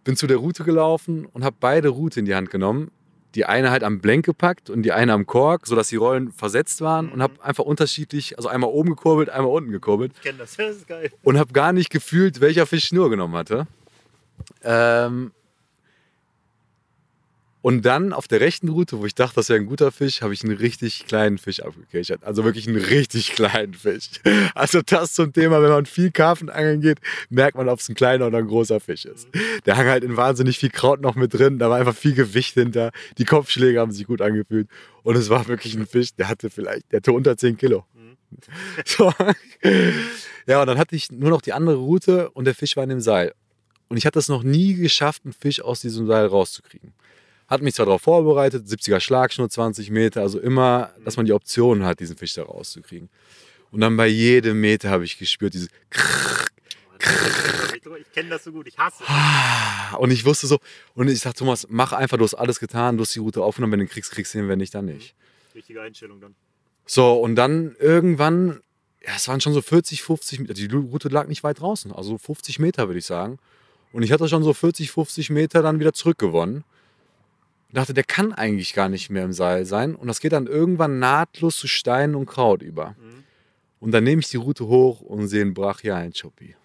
[0.04, 2.92] Bin zu der Route gelaufen und habe beide Route in die Hand genommen,
[3.36, 6.82] die eine halt am Blenk gepackt und die eine am Kork, sodass die Rollen versetzt
[6.82, 7.12] waren mhm.
[7.14, 10.14] und habe einfach unterschiedlich, also einmal oben gekurbelt, einmal unten gekurbelt.
[10.16, 11.12] Ich kenne das, das ist geil.
[11.24, 13.68] Und habe gar nicht gefühlt, welcher Fisch Schnur genommen hatte.
[14.64, 15.32] Ähm,
[17.62, 20.34] und dann auf der rechten Route, wo ich dachte, das wäre ein guter Fisch, habe
[20.34, 22.24] ich einen richtig kleinen Fisch abgekechert.
[22.24, 24.10] Also wirklich einen richtig kleinen Fisch.
[24.56, 26.98] Also das zum Thema, wenn man viel Karpfen angeln geht,
[27.30, 29.28] merkt man, ob es ein kleiner oder ein großer Fisch ist.
[29.66, 31.60] Der hang halt in wahnsinnig viel Kraut noch mit drin.
[31.60, 32.92] Da war einfach viel Gewicht hinter.
[33.20, 34.68] Die Kopfschläge haben sich gut angefühlt.
[35.04, 37.86] Und es war wirklich ein Fisch, der hatte vielleicht, der hatte unter 10 Kilo.
[37.94, 38.18] Mhm.
[38.86, 39.14] So.
[40.48, 42.90] Ja, und dann hatte ich nur noch die andere Route und der Fisch war in
[42.90, 43.34] dem Seil.
[43.88, 46.94] Und ich hatte es noch nie geschafft, einen Fisch aus diesem Seil rauszukriegen.
[47.52, 51.84] Hat mich zwar darauf vorbereitet, 70er Schlagschnur, 20 Meter, also immer, dass man die Option
[51.84, 53.10] hat, diesen Fisch da rauszukriegen.
[53.72, 55.68] Und dann bei jedem Meter habe ich gespürt, diese
[58.00, 59.98] ich kenne das so gut, ich hasse es.
[59.98, 60.60] Und ich wusste so,
[60.96, 63.74] und ich sag Thomas, mach einfach, du hast alles getan, du hast die Route aufgenommen,
[63.74, 65.14] wenn du kriegst, kriegst du ihn, wenn nicht, dann nicht.
[65.54, 66.36] Richtige Einstellung dann.
[66.86, 68.62] So, und dann irgendwann,
[69.06, 72.18] ja, es waren schon so 40, 50 Meter, die Route lag nicht weit draußen, also
[72.18, 73.40] 50 Meter würde ich sagen.
[73.92, 76.64] Und ich hatte schon so 40, 50 Meter dann wieder zurückgewonnen
[77.74, 79.96] dachte, der kann eigentlich gar nicht mehr im Seil sein.
[79.96, 82.96] Und das geht dann irgendwann nahtlos zu Steinen und Kraut über.
[83.00, 83.24] Mhm.
[83.80, 86.56] Und dann nehme ich die Route hoch und sehe einen brachialen Choppi.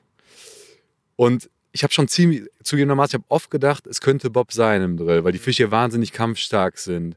[1.17, 4.97] Und ich habe schon ziemlich, zugegebenermaßen, ich habe oft gedacht, es könnte Bob sein im
[4.97, 7.17] Drill, weil die Fische wahnsinnig kampfstark sind.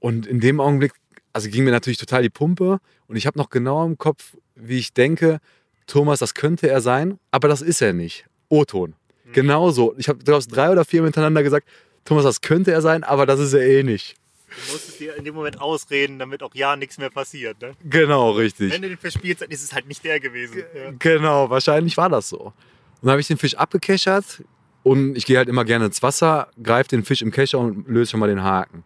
[0.00, 0.92] Und in dem Augenblick,
[1.32, 2.80] also ging mir natürlich total die Pumpe.
[3.06, 5.40] Und ich habe noch genau im Kopf, wie ich denke,
[5.86, 8.26] Thomas, das könnte er sein, aber das ist er nicht.
[8.48, 8.94] O-Ton.
[9.32, 9.94] Genauso.
[9.98, 11.68] Ich habe drei oder vier miteinander gesagt,
[12.04, 14.16] Thomas, das könnte er sein, aber das ist er eh nicht.
[14.48, 17.60] Du musst es dir in dem Moment ausreden, damit auch ja nichts mehr passiert.
[17.60, 17.72] Ne?
[17.84, 18.72] Genau, richtig.
[18.72, 20.62] Wenn du den verspielst, dann ist es halt nicht der gewesen.
[20.74, 20.92] Ja.
[20.98, 22.38] Genau, wahrscheinlich war das so.
[22.38, 22.54] Und
[23.02, 24.42] dann habe ich den Fisch abgekechert
[24.82, 28.12] und ich gehe halt immer gerne ins Wasser, greife den Fisch im Kescher und löse
[28.12, 28.84] schon mal den Haken.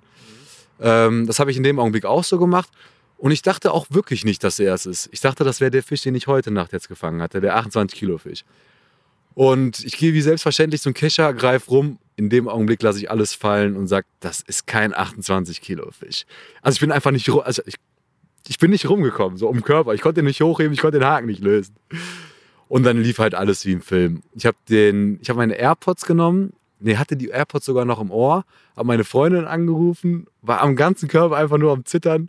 [0.80, 2.70] Ähm, das habe ich in dem Augenblick auch so gemacht.
[3.16, 5.08] Und ich dachte auch wirklich nicht, dass er es ist.
[5.12, 7.96] Ich dachte, das wäre der Fisch, den ich heute Nacht jetzt gefangen hatte, der 28
[7.96, 8.44] Kilo Fisch.
[9.34, 11.98] Und ich gehe wie selbstverständlich zum Kescher, greife rum.
[12.16, 16.24] In dem Augenblick lasse ich alles fallen und sage, das ist kein 28 Kilo Fisch.
[16.60, 17.76] Also ich bin einfach nicht, also ich,
[18.46, 19.94] ich bin nicht rumgekommen, so um den Körper.
[19.94, 21.74] Ich konnte ihn nicht hochheben, ich konnte den Haken nicht lösen.
[22.68, 24.22] Und dann lief halt alles wie im Film.
[24.34, 28.44] Ich habe hab meine AirPods genommen, nee, hatte die AirPods sogar noch im Ohr,
[28.76, 32.28] habe meine Freundin angerufen, war am ganzen Körper einfach nur am Zittern.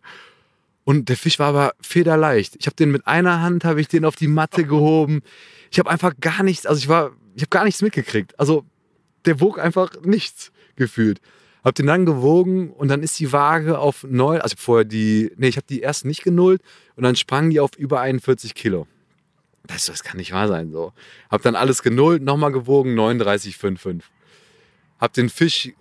[0.86, 2.56] Und der Fisch war aber federleicht.
[2.60, 5.22] Ich habe den mit einer Hand, habe ich den auf die Matte gehoben.
[5.74, 8.39] Ich habe einfach gar nichts, also ich war, ich habe gar nichts mitgekriegt.
[8.39, 8.63] Also
[9.26, 11.19] der wog einfach nichts gefühlt.
[11.63, 15.47] Hab den dann gewogen und dann ist die Waage auf neu, also vorher die, nee,
[15.47, 16.61] ich habe die erst nicht genullt
[16.95, 18.86] und dann sprang die auf über 41 Kilo.
[19.65, 20.93] Das, das kann nicht wahr sein so.
[21.32, 24.01] Hab dann alles genullt, nochmal gewogen, 39,55.
[24.99, 25.74] Hab den Fisch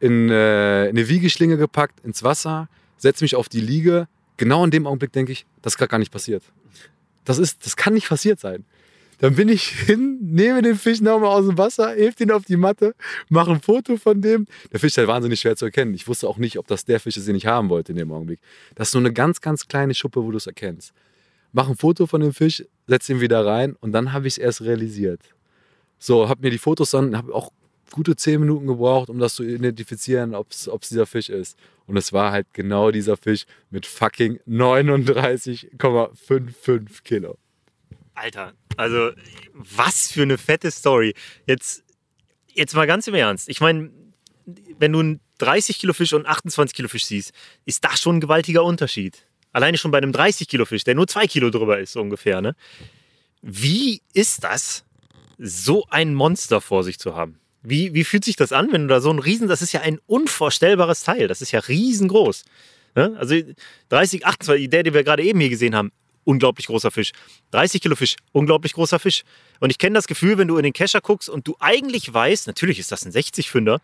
[0.00, 4.08] in, äh, in eine Wiegeschlinge gepackt, ins Wasser, setze mich auf die Liege.
[4.38, 6.42] Genau in dem Augenblick denke ich, das ist gerade gar nicht passiert.
[7.24, 8.64] Das, ist, das kann nicht passiert sein.
[9.20, 12.56] Dann bin ich hin, nehme den Fisch nochmal aus dem Wasser, hebt ihn auf die
[12.56, 12.94] Matte,
[13.28, 14.46] mache ein Foto von dem.
[14.72, 15.92] Der Fisch ist halt wahnsinnig schwer zu erkennen.
[15.92, 18.10] Ich wusste auch nicht, ob das der Fisch ist, den ich haben wollte in dem
[18.12, 18.40] Augenblick.
[18.74, 20.94] Das ist nur eine ganz, ganz kleine Schuppe, wo du es erkennst.
[21.52, 24.38] Mach ein Foto von dem Fisch, setze ihn wieder rein und dann habe ich es
[24.38, 25.20] erst realisiert.
[25.98, 27.52] So, habe mir die Fotos dann, habe auch
[27.90, 31.58] gute zehn Minuten gebraucht, um das zu identifizieren, ob es dieser Fisch ist.
[31.86, 37.36] Und es war halt genau dieser Fisch mit fucking 39,55 Kilo.
[38.20, 39.12] Alter, also
[39.54, 41.14] was für eine fette Story.
[41.46, 41.82] Jetzt,
[42.48, 43.48] jetzt mal ganz im Ernst.
[43.48, 43.90] Ich meine,
[44.78, 47.32] wenn du einen 30 Kilo Fisch und 28 Kilo Fisch siehst,
[47.64, 49.26] ist das schon ein gewaltiger Unterschied.
[49.52, 52.42] Alleine schon bei einem 30 Kilo Fisch, der nur zwei Kilo drüber ist, ungefähr.
[52.42, 52.54] Ne?
[53.40, 54.84] Wie ist das,
[55.38, 57.40] so ein Monster vor sich zu haben?
[57.62, 59.80] Wie, wie fühlt sich das an, wenn du da so ein Riesen, das ist ja
[59.80, 62.44] ein unvorstellbares Teil, das ist ja riesengroß.
[62.94, 63.16] Ne?
[63.18, 63.36] Also
[63.88, 65.90] 30, 28, der, den wir gerade eben hier gesehen haben,
[66.24, 67.12] unglaublich großer Fisch.
[67.52, 69.22] 30 Kilo Fisch, unglaublich großer Fisch.
[69.58, 72.46] Und ich kenne das Gefühl, wenn du in den Kescher guckst und du eigentlich weißt,
[72.46, 73.80] natürlich ist das ein 60-Fünder,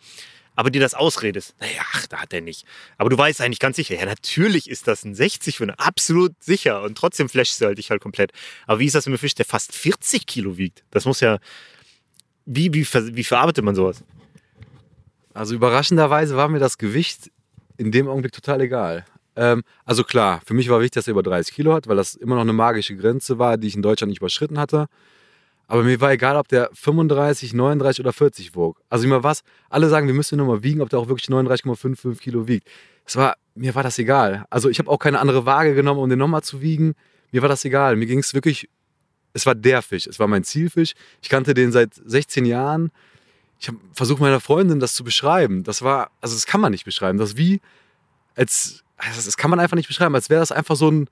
[0.56, 1.54] aber dir das ausredest.
[1.60, 2.64] Naja, ach, da hat er nicht.
[2.96, 6.82] Aber du weißt eigentlich ganz sicher, ja, natürlich ist das ein 60-Fünder, absolut sicher.
[6.82, 8.32] Und trotzdem flashst du halt dich halt komplett.
[8.66, 10.84] Aber wie ist das mit einem Fisch, der fast 40 Kilo wiegt?
[10.90, 11.38] Das muss ja.
[12.46, 14.04] Wie, wie, wie verarbeitet man sowas?
[15.34, 17.30] Also überraschenderweise war mir das Gewicht
[17.76, 19.04] in dem Augenblick total egal.
[19.36, 22.14] Ähm, also klar, für mich war wichtig, dass er über 30 Kilo hat, weil das
[22.14, 24.88] immer noch eine magische Grenze war, die ich in Deutschland nicht überschritten hatte.
[25.68, 28.80] Aber mir war egal, ob der 35, 39 oder 40 wog.
[28.88, 32.20] Also war es, alle sagen, wir müssen nur mal wiegen, ob der auch wirklich 39,55
[32.20, 32.68] Kilo wiegt.
[33.04, 34.44] Es war, mir war das egal.
[34.48, 36.94] Also ich habe auch keine andere Waage genommen, um den nochmal zu wiegen.
[37.32, 37.96] Mir war das egal.
[37.96, 38.68] Mir ging es wirklich,
[39.32, 40.06] es war der Fisch.
[40.06, 40.94] Es war mein Zielfisch.
[41.20, 42.92] Ich kannte den seit 16 Jahren.
[43.58, 45.64] Ich habe versucht, meiner Freundin das zu beschreiben.
[45.64, 47.18] Das war, also das kann man nicht beschreiben.
[47.18, 47.60] Das ist wie,
[48.36, 51.08] als also das kann man einfach nicht beschreiben, als wäre das einfach so ein,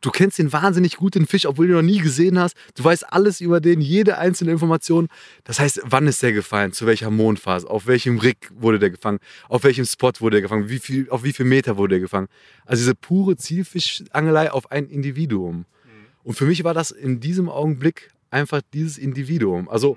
[0.00, 2.54] du kennst den wahnsinnig gut, den Fisch, obwohl du ihn noch nie gesehen hast.
[2.74, 5.08] Du weißt alles über den, jede einzelne Information.
[5.44, 9.18] Das heißt, wann ist der gefallen, zu welcher Mondphase, auf welchem Rig wurde der gefangen,
[9.48, 12.28] auf welchem Spot wurde der gefangen, wie viel, auf wie viel Meter wurde der gefangen.
[12.64, 15.58] Also diese pure Zielfischangelei auf ein Individuum.
[15.58, 15.64] Mhm.
[16.24, 19.68] Und für mich war das in diesem Augenblick einfach dieses Individuum.
[19.68, 19.96] Also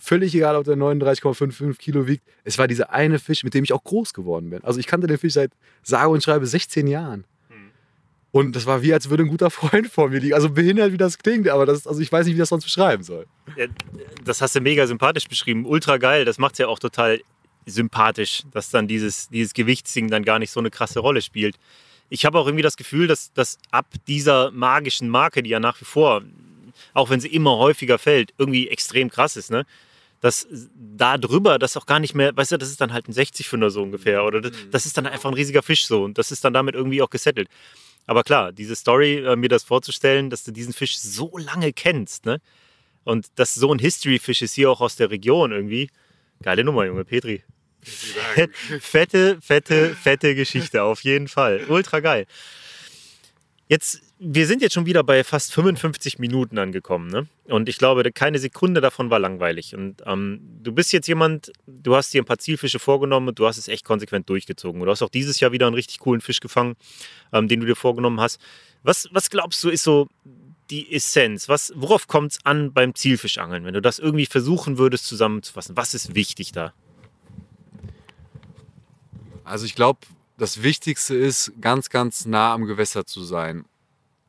[0.00, 2.24] völlig egal, ob der 39,55 Kilo wiegt.
[2.44, 4.64] Es war dieser eine Fisch, mit dem ich auch groß geworden bin.
[4.64, 7.24] Also ich kannte den Fisch seit sage und schreibe 16 Jahren.
[7.48, 7.70] Hm.
[8.32, 10.34] Und das war wie, als würde ein guter Freund vor mir liegen.
[10.34, 13.02] Also behindert, wie das klingt, aber das, also ich weiß nicht, wie das sonst beschreiben
[13.02, 13.26] soll.
[13.56, 13.66] Ja,
[14.24, 15.66] das hast du mega sympathisch beschrieben.
[15.66, 16.24] Ultra geil.
[16.24, 17.20] Das macht es ja auch total
[17.66, 21.56] sympathisch, dass dann dieses, dieses Gewichtsding dann gar nicht so eine krasse Rolle spielt.
[22.08, 25.80] Ich habe auch irgendwie das Gefühl, dass, dass ab dieser magischen Marke, die ja nach
[25.80, 26.22] wie vor,
[26.94, 29.64] auch wenn sie immer häufiger fällt, irgendwie extrem krass ist, ne?
[30.20, 33.14] Dass da drüber das auch gar nicht mehr, weißt du, das ist dann halt ein
[33.14, 34.24] 60-Fünder so ungefähr.
[34.24, 34.70] Oder das, mhm.
[34.70, 37.10] das, ist dann einfach ein riesiger Fisch so und das ist dann damit irgendwie auch
[37.10, 37.48] gesettelt.
[38.06, 42.26] Aber klar, diese Story, äh, mir das vorzustellen, dass du diesen Fisch so lange kennst,
[42.26, 42.40] ne?
[43.04, 45.90] Und dass so ein History-Fisch ist hier auch aus der Region irgendwie.
[46.42, 47.42] Geile Nummer, Junge, Petri.
[48.80, 51.64] fette, fette, fette Geschichte, auf jeden Fall.
[51.68, 52.26] Ultra geil.
[53.70, 57.28] Jetzt, wir sind jetzt schon wieder bei fast 55 Minuten angekommen, ne?
[57.44, 59.76] Und ich glaube, keine Sekunde davon war langweilig.
[59.76, 63.46] Und ähm, du bist jetzt jemand, du hast dir ein paar Zielfische vorgenommen und du
[63.46, 64.80] hast es echt konsequent durchgezogen.
[64.82, 66.74] Du hast auch dieses Jahr wieder einen richtig coolen Fisch gefangen,
[67.32, 68.40] ähm, den du dir vorgenommen hast.
[68.82, 70.08] Was, was glaubst du, ist so
[70.68, 71.48] die Essenz?
[71.48, 75.76] Was, worauf kommt es an beim Zielfischangeln, wenn du das irgendwie versuchen würdest zusammenzufassen?
[75.76, 76.72] Was ist wichtig da?
[79.44, 80.00] Also ich glaube,
[80.40, 83.66] das Wichtigste ist, ganz, ganz nah am Gewässer zu sein.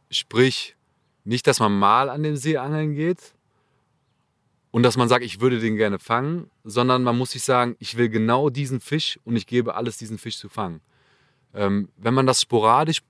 [0.09, 0.75] Sprich,
[1.23, 3.33] nicht, dass man mal an dem See angeln geht
[4.71, 7.95] und dass man sagt, ich würde den gerne fangen, sondern man muss sich sagen, ich
[7.95, 10.81] will genau diesen Fisch und ich gebe alles, diesen Fisch zu fangen.
[11.53, 13.01] Ähm, wenn man das sporadisch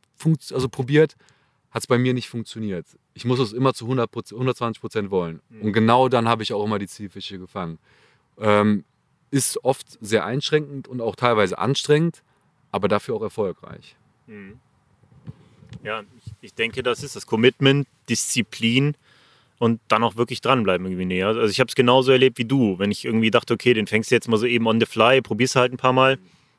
[0.52, 1.16] also probiert,
[1.72, 2.86] hat es bei mir nicht funktioniert.
[3.16, 5.41] Ich muss es immer zu 100%, 120 Prozent wollen.
[5.49, 5.62] Mhm.
[5.64, 7.80] Und genau dann habe ich auch immer die Zielfische gefangen.
[8.38, 8.84] Ähm,
[9.32, 12.22] ist oft sehr einschränkend und auch teilweise anstrengend,
[12.72, 13.95] aber dafür auch erfolgreich.
[14.28, 14.59] Mhm.
[15.84, 18.95] Ja, ich, ich denke, das ist das Commitment, Disziplin
[19.57, 21.28] und dann auch wirklich dranbleiben irgendwie näher.
[21.28, 22.78] Also ich habe es genauso erlebt wie du.
[22.80, 25.22] Wenn ich irgendwie dachte, okay, den fängst du jetzt mal so eben on the fly,
[25.22, 26.17] probierst halt ein paar Mal.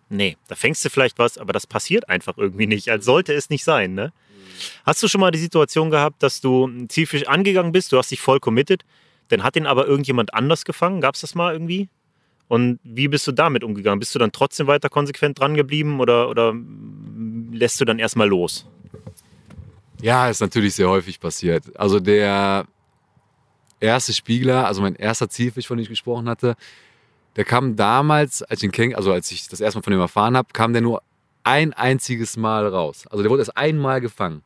[0.09, 3.49] Nee, da fängst du vielleicht was, aber das passiert einfach irgendwie nicht, als sollte es
[3.49, 3.95] nicht sein.
[3.95, 4.13] Ne?
[4.85, 8.11] Hast du schon mal die Situation gehabt, dass du ein Zielfisch angegangen bist, du hast
[8.11, 8.85] dich voll committed,
[9.29, 11.01] dann hat den aber irgendjemand anders gefangen?
[11.01, 11.89] Gab es das mal irgendwie?
[12.49, 13.99] Und wie bist du damit umgegangen?
[13.99, 16.55] Bist du dann trotzdem weiter konsequent dran geblieben oder, oder
[17.53, 18.67] lässt du dann erstmal los?
[20.03, 21.65] Ja, ist natürlich sehr häufig passiert.
[21.79, 22.67] Also der
[23.81, 26.57] erste Spiegler, also mein erster Zielfisch, von dem ich gesprochen hatte,
[27.37, 30.01] der kam damals, als ich ihn kenn, also als ich das erste Mal von ihm
[30.01, 31.03] erfahren habe, kam der nur
[31.45, 33.07] ein einziges Mal raus.
[33.09, 34.43] Also der wurde erst einmal gefangen.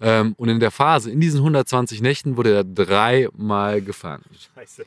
[0.00, 4.24] Ähm, und in der Phase, in diesen 120 Nächten, wurde er dreimal gefangen.
[4.54, 4.84] Scheiße.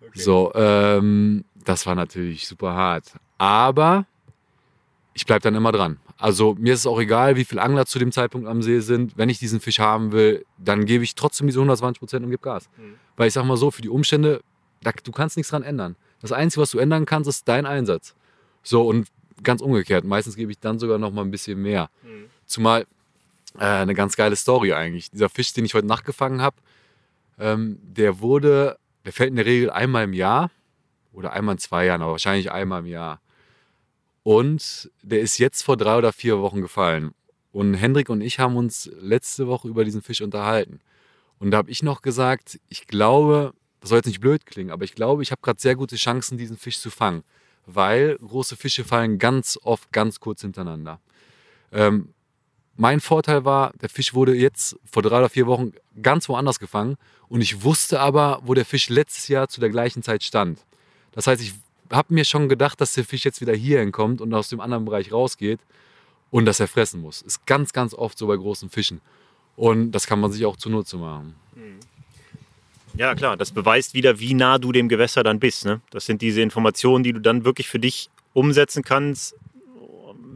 [0.00, 0.20] Okay.
[0.20, 3.12] So, ähm, das war natürlich super hart.
[3.38, 4.06] Aber
[5.14, 5.98] ich bleibe dann immer dran.
[6.18, 9.18] Also mir ist es auch egal, wie viele Angler zu dem Zeitpunkt am See sind.
[9.18, 12.42] Wenn ich diesen Fisch haben will, dann gebe ich trotzdem diese 120 Prozent und gebe
[12.42, 12.68] Gas.
[12.76, 12.94] Mhm.
[13.16, 14.40] Weil ich sage mal so, für die Umstände,
[14.82, 15.96] da, du kannst nichts dran ändern.
[16.20, 18.14] Das Einzige, was du ändern kannst, ist dein Einsatz.
[18.62, 19.08] So, und
[19.42, 20.04] ganz umgekehrt.
[20.04, 21.90] Meistens gebe ich dann sogar noch mal ein bisschen mehr.
[22.02, 22.26] Mhm.
[22.46, 22.86] Zumal
[23.58, 25.10] äh, eine ganz geile Story eigentlich.
[25.10, 26.56] Dieser Fisch, den ich heute Nacht gefangen habe,
[27.38, 30.50] ähm, der wurde, der fällt in der Regel einmal im Jahr
[31.14, 33.22] oder einmal in zwei Jahren, aber wahrscheinlich einmal im Jahr.
[34.22, 37.14] Und der ist jetzt vor drei oder vier Wochen gefallen.
[37.52, 40.80] Und Hendrik und ich haben uns letzte Woche über diesen Fisch unterhalten.
[41.38, 44.84] Und da habe ich noch gesagt, ich glaube, das soll jetzt nicht blöd klingen, aber
[44.84, 47.22] ich glaube, ich habe gerade sehr gute Chancen, diesen Fisch zu fangen
[47.66, 51.00] weil große Fische fallen ganz oft ganz kurz hintereinander.
[51.72, 52.14] Ähm,
[52.76, 55.72] mein Vorteil war, der Fisch wurde jetzt vor drei oder vier Wochen
[56.02, 56.96] ganz woanders gefangen
[57.28, 60.64] und ich wusste aber, wo der Fisch letztes Jahr zu der gleichen Zeit stand.
[61.12, 61.54] Das heißt, ich
[61.90, 64.84] habe mir schon gedacht, dass der Fisch jetzt wieder hier hinkommt und aus dem anderen
[64.84, 65.60] Bereich rausgeht
[66.30, 67.22] und dass er fressen muss.
[67.22, 69.00] Ist ganz, ganz oft so bei großen Fischen.
[69.56, 71.34] Und das kann man sich auch zunutze machen.
[71.54, 71.78] Mhm.
[72.94, 75.64] Ja, klar, das beweist wieder, wie nah du dem Gewässer dann bist.
[75.64, 75.80] Ne?
[75.90, 79.34] Das sind diese Informationen, die du dann wirklich für dich umsetzen kannst,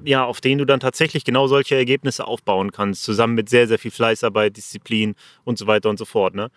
[0.05, 3.78] ja, auf denen du dann tatsächlich genau solche Ergebnisse aufbauen kannst, zusammen mit sehr, sehr
[3.78, 6.34] viel Fleißarbeit, Disziplin und so weiter und so fort.
[6.34, 6.51] Ne?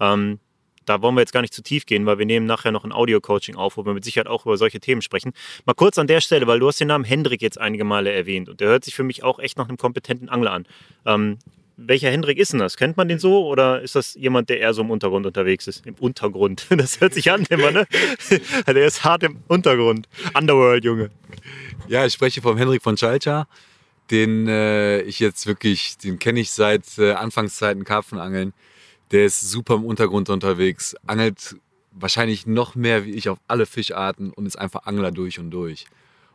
[0.00, 0.38] Ähm,
[0.86, 2.92] da wollen wir jetzt gar nicht zu tief gehen, weil wir nehmen nachher noch ein
[2.92, 5.32] Audio-Coaching auf, wo wir mit Sicherheit auch über solche Themen sprechen.
[5.66, 8.48] Mal kurz an der Stelle, weil du hast den Namen Hendrik jetzt einige Male erwähnt
[8.48, 10.66] und der hört sich für mich auch echt nach einem kompetenten Angler an.
[11.04, 11.38] Ähm,
[11.76, 12.76] welcher Hendrik ist denn das?
[12.76, 15.84] Kennt man den so oder ist das jemand, der eher so im Untergrund unterwegs ist?
[15.86, 16.66] Im Untergrund.
[16.76, 17.86] Das hört sich an immer, ne?
[18.66, 20.08] der ist hart im Untergrund.
[20.34, 21.10] Underworld, Junge.
[21.88, 23.46] Ja, ich spreche vom Hendrik von Schalcha,
[24.10, 28.52] den äh, ich jetzt wirklich, den kenne ich seit äh, Anfangszeiten Karpfenangeln.
[29.12, 31.56] Der ist super im Untergrund unterwegs, angelt
[31.92, 35.86] wahrscheinlich noch mehr wie ich auf alle Fischarten und ist einfach Angler durch und durch.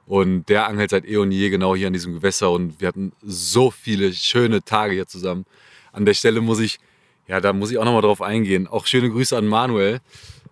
[0.05, 3.11] Und der angelt seit eh und je genau hier an diesem Gewässer und wir hatten
[3.21, 5.45] so viele schöne Tage hier zusammen.
[5.91, 6.79] An der Stelle muss ich,
[7.27, 8.67] ja, da muss ich auch nochmal drauf eingehen.
[8.67, 9.99] Auch schöne Grüße an Manuel.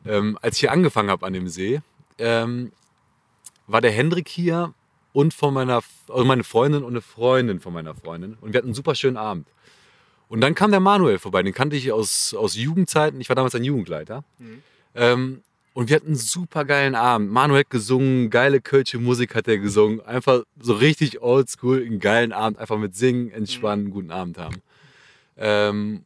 [0.05, 1.79] Ähm, als ich hier angefangen habe an dem See,
[2.17, 2.73] ähm,
[3.65, 4.73] war der Hendrik hier
[5.13, 8.37] und von meiner, also meine Freundin und eine Freundin von meiner Freundin.
[8.41, 9.47] Und wir hatten einen super schönen Abend.
[10.27, 13.19] Und dann kam der Manuel vorbei, den kannte ich aus, aus Jugendzeiten.
[13.19, 14.23] Ich war damals ein Jugendleiter.
[14.37, 14.61] Mhm.
[14.93, 15.41] Ähm,
[15.73, 17.31] und wir hatten einen super geilen Abend.
[17.31, 20.01] Manuel hat gesungen, geile kölsche Musik hat er gesungen.
[20.01, 22.59] Einfach so richtig oldschool, einen geilen Abend.
[22.59, 24.61] Einfach mit Singen, entspannen, einen guten Abend haben.
[25.37, 26.05] Ähm,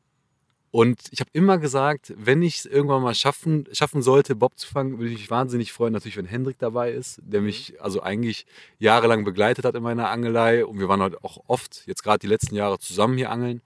[0.73, 4.67] und ich habe immer gesagt, wenn ich es irgendwann mal schaffen, schaffen sollte, Bob zu
[4.67, 8.47] fangen, würde ich mich wahnsinnig freuen, natürlich, wenn Hendrik dabei ist, der mich also eigentlich
[8.79, 10.65] jahrelang begleitet hat in meiner Angelei.
[10.65, 13.61] Und wir waren halt auch oft, jetzt gerade die letzten Jahre, zusammen hier angeln.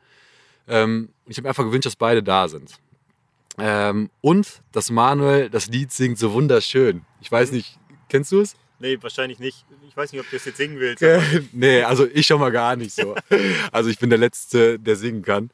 [0.68, 2.78] Ähm, ich habe mir einfach gewünscht, dass beide da sind.
[3.58, 7.06] Ähm, und dass Manuel das Lied singt so wunderschön.
[7.22, 7.58] Ich weiß mhm.
[7.58, 7.80] nicht,
[8.10, 8.58] kennst du es?
[8.80, 9.66] Nee, wahrscheinlich nicht.
[9.88, 11.04] Ich weiß nicht, ob du es jetzt singen willst.
[11.52, 13.16] nee, also ich schon mal gar nicht so.
[13.72, 15.50] also ich bin der Letzte, der singen kann.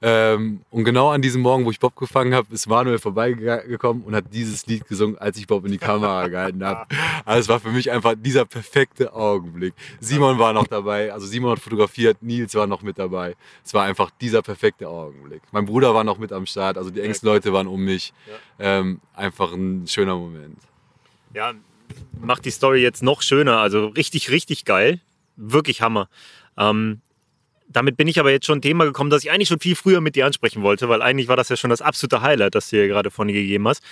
[0.00, 4.14] Ähm, und genau an diesem Morgen, wo ich Bob gefangen habe, ist Manuel vorbeigekommen und
[4.14, 6.86] hat dieses Lied gesungen, als ich Bob in die Kamera gehalten habe.
[7.26, 9.72] Also es war für mich einfach dieser perfekte Augenblick.
[9.98, 13.34] Simon war noch dabei, also Simon hat fotografiert, Nils war noch mit dabei.
[13.64, 15.40] Es war einfach dieser perfekte Augenblick.
[15.52, 18.12] Mein Bruder war noch mit am Start, also die engsten Leute waren um mich.
[18.58, 20.58] Ähm, einfach ein schöner Moment.
[21.32, 21.54] Ja,
[22.20, 23.58] macht die Story jetzt noch schöner.
[23.58, 25.00] Also richtig, richtig geil.
[25.36, 26.08] wirklich Hammer.
[26.56, 27.00] Ähm,
[27.66, 30.00] damit bin ich aber jetzt schon ein Thema gekommen, das ich eigentlich schon viel früher
[30.00, 32.76] mit dir ansprechen wollte, weil eigentlich war das ja schon das absolute Highlight, das du
[32.76, 33.82] hier gerade von dir gegeben hast.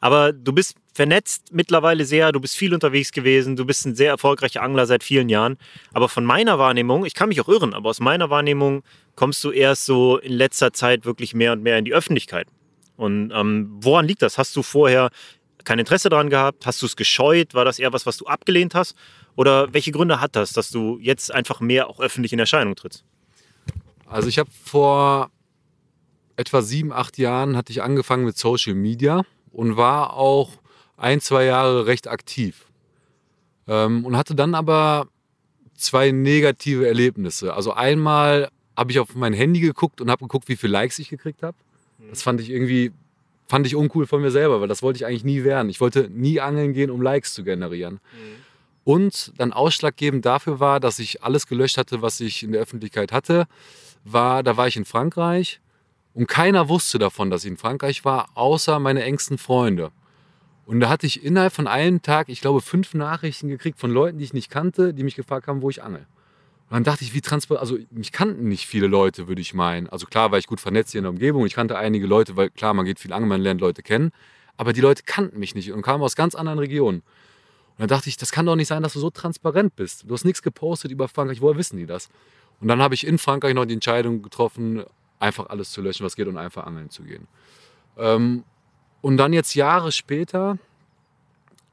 [0.00, 4.10] Aber du bist vernetzt mittlerweile sehr, du bist viel unterwegs gewesen, du bist ein sehr
[4.10, 5.56] erfolgreicher Angler seit vielen Jahren.
[5.92, 8.82] Aber von meiner Wahrnehmung, ich kann mich auch irren, aber aus meiner Wahrnehmung
[9.16, 12.48] kommst du erst so in letzter Zeit wirklich mehr und mehr in die Öffentlichkeit.
[12.96, 14.36] Und ähm, woran liegt das?
[14.36, 15.08] Hast du vorher
[15.64, 16.66] kein Interesse daran gehabt?
[16.66, 17.54] Hast du es gescheut?
[17.54, 18.96] War das eher was, was du abgelehnt hast?
[19.36, 23.04] Oder welche Gründe hat das, dass du jetzt einfach mehr auch öffentlich in Erscheinung trittst?
[24.06, 25.30] Also ich habe vor
[26.36, 30.52] etwa sieben, acht Jahren hatte ich angefangen mit Social Media und war auch
[30.96, 32.66] ein, zwei Jahre recht aktiv.
[33.68, 35.08] Ähm, und hatte dann aber
[35.74, 37.54] zwei negative Erlebnisse.
[37.54, 41.08] Also einmal habe ich auf mein Handy geguckt und habe geguckt, wie viele Likes ich
[41.08, 41.56] gekriegt habe.
[42.08, 42.92] Das fand ich irgendwie,
[43.50, 45.68] fand ich uncool von mir selber, weil das wollte ich eigentlich nie werden.
[45.68, 47.94] Ich wollte nie angeln gehen, um Likes zu generieren.
[47.94, 48.40] Mhm.
[48.84, 53.12] Und dann ausschlaggebend dafür war, dass ich alles gelöscht hatte, was ich in der Öffentlichkeit
[53.12, 53.46] hatte
[54.04, 55.60] war, da war ich in Frankreich
[56.14, 59.90] und keiner wusste davon, dass ich in Frankreich war, außer meine engsten Freunde.
[60.64, 64.18] Und da hatte ich innerhalb von einem Tag, ich glaube, fünf Nachrichten gekriegt von Leuten,
[64.18, 66.06] die ich nicht kannte, die mich gefragt haben, wo ich angel.
[66.70, 69.88] Und dann dachte ich, wie transparent, also mich kannten nicht viele Leute, würde ich meinen.
[69.88, 71.44] Also klar war ich gut vernetzt hier in der Umgebung.
[71.44, 74.12] Ich kannte einige Leute, weil klar, man geht viel angeln, man lernt Leute kennen.
[74.56, 76.98] Aber die Leute kannten mich nicht und kamen aus ganz anderen Regionen.
[77.00, 80.04] Und dann dachte ich, das kann doch nicht sein, dass du so transparent bist.
[80.06, 82.08] Du hast nichts gepostet über Frankreich, woher wissen die das?
[82.60, 84.84] Und dann habe ich in Frankreich noch die Entscheidung getroffen,
[85.18, 87.26] einfach alles zu löschen, was geht und einfach angeln zu gehen.
[87.98, 88.44] Ähm,
[89.00, 90.56] und dann jetzt Jahre später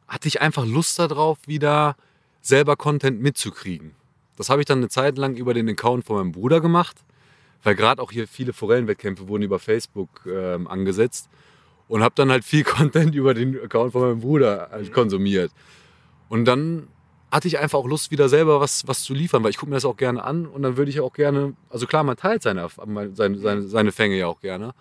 [0.07, 1.95] hatte ich einfach Lust darauf, wieder
[2.41, 3.93] selber Content mitzukriegen.
[4.38, 7.03] Das habe ich dann eine Zeit lang über den Account von meinem Bruder gemacht,
[7.63, 11.27] weil gerade auch hier viele Forellenwettkämpfe wurden über Facebook ähm, angesetzt
[11.88, 15.51] und habe dann halt viel Content über den Account von meinem Bruder halt konsumiert.
[16.29, 16.88] Und dann
[17.31, 19.75] hatte ich einfach auch Lust, wieder selber was, was zu liefern, weil ich gucke mir
[19.75, 22.67] das auch gerne an und dann würde ich auch gerne, also klar, man teilt seine,
[23.13, 24.73] seine, seine, seine Fänge ja auch gerne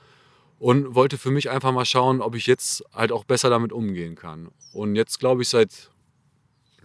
[0.59, 4.14] und wollte für mich einfach mal schauen, ob ich jetzt halt auch besser damit umgehen
[4.14, 4.48] kann.
[4.72, 5.90] Und jetzt glaube ich, seit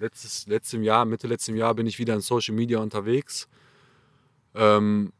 [0.02, 3.48] letztes, letztem Jahr, Mitte letztem Jahr bin ich wieder in Social Media unterwegs.
[4.54, 5.14] Ähm,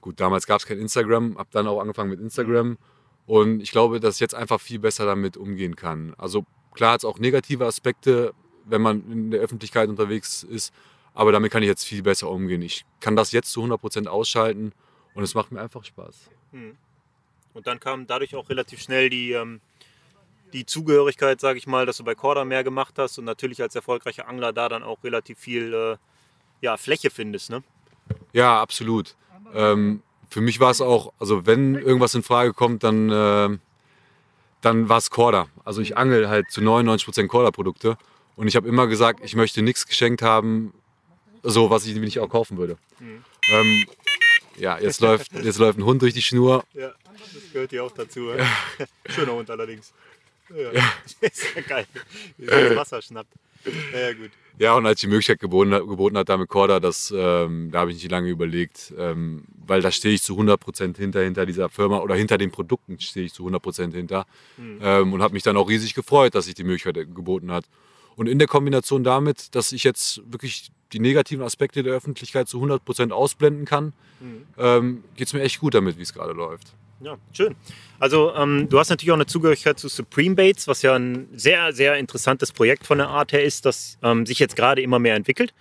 [0.00, 2.78] gut, damals gab es kein Instagram, habe dann auch angefangen mit Instagram
[3.26, 6.14] und ich glaube, dass ich jetzt einfach viel besser damit umgehen kann.
[6.16, 8.32] Also klar hat es auch negative Aspekte,
[8.64, 10.72] wenn man in der Öffentlichkeit unterwegs ist.
[11.14, 12.62] Aber damit kann ich jetzt viel besser umgehen.
[12.62, 14.72] Ich kann das jetzt zu 100% ausschalten
[15.14, 16.30] und es macht mir einfach Spaß.
[16.52, 16.76] Hm.
[17.54, 19.60] Und dann kam dadurch auch relativ schnell die, ähm,
[20.52, 23.74] die Zugehörigkeit, sage ich mal, dass du bei Korda mehr gemacht hast und natürlich als
[23.74, 25.96] erfolgreicher Angler da dann auch relativ viel äh,
[26.60, 27.50] ja, Fläche findest.
[27.50, 27.62] Ne?
[28.32, 29.14] Ja, absolut.
[29.54, 33.58] Ähm, für mich war es auch, also wenn irgendwas in Frage kommt, dann, äh,
[34.60, 35.48] dann war es Korda.
[35.64, 37.96] Also ich angel halt zu 99% Korda-Produkte
[38.36, 40.74] und ich habe immer gesagt, ich möchte nichts geschenkt haben,
[41.42, 42.76] so was ich nicht auch kaufen würde.
[42.98, 43.24] Mhm.
[43.50, 43.86] Ähm,
[44.58, 46.64] ja, jetzt läuft, jetzt läuft ein Hund durch die Schnur.
[46.74, 48.30] Ja, das gehört hier auch dazu.
[48.30, 48.46] Ja.
[49.08, 49.92] Schöner Hund allerdings.
[50.54, 50.92] Ja, ja.
[51.20, 51.86] ist ja geil.
[52.36, 53.32] Wie das Wasser schnappt.
[53.92, 54.30] Ja, gut.
[54.58, 57.80] Ja, und als die Möglichkeit geboten hat, geboten hat da mit Corda, das, ähm, da
[57.80, 61.68] habe ich nicht lange überlegt, ähm, weil da stehe ich zu 100% hinter, hinter dieser
[61.68, 64.26] Firma oder hinter den Produkten stehe ich zu 100% hinter
[64.56, 64.78] mhm.
[64.82, 67.66] ähm, und habe mich dann auch riesig gefreut, dass sich die Möglichkeit geboten hat.
[68.16, 72.60] Und in der Kombination damit, dass ich jetzt wirklich die negativen Aspekte der Öffentlichkeit zu
[72.60, 74.46] 100% ausblenden kann, mhm.
[74.56, 76.74] ähm, geht es mir echt gut damit, wie es gerade läuft.
[77.00, 77.54] Ja, schön.
[78.00, 81.72] Also ähm, du hast natürlich auch eine Zugehörigkeit zu Supreme Baits, was ja ein sehr,
[81.72, 85.14] sehr interessantes Projekt von der Art her ist, das ähm, sich jetzt gerade immer mehr
[85.14, 85.54] entwickelt.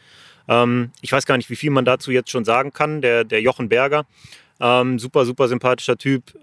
[0.47, 3.01] Ähm, ich weiß gar nicht, wie viel man dazu jetzt schon sagen kann.
[3.01, 4.05] Der, der Jochen Berger,
[4.59, 6.33] ähm, super, super sympathischer Typ,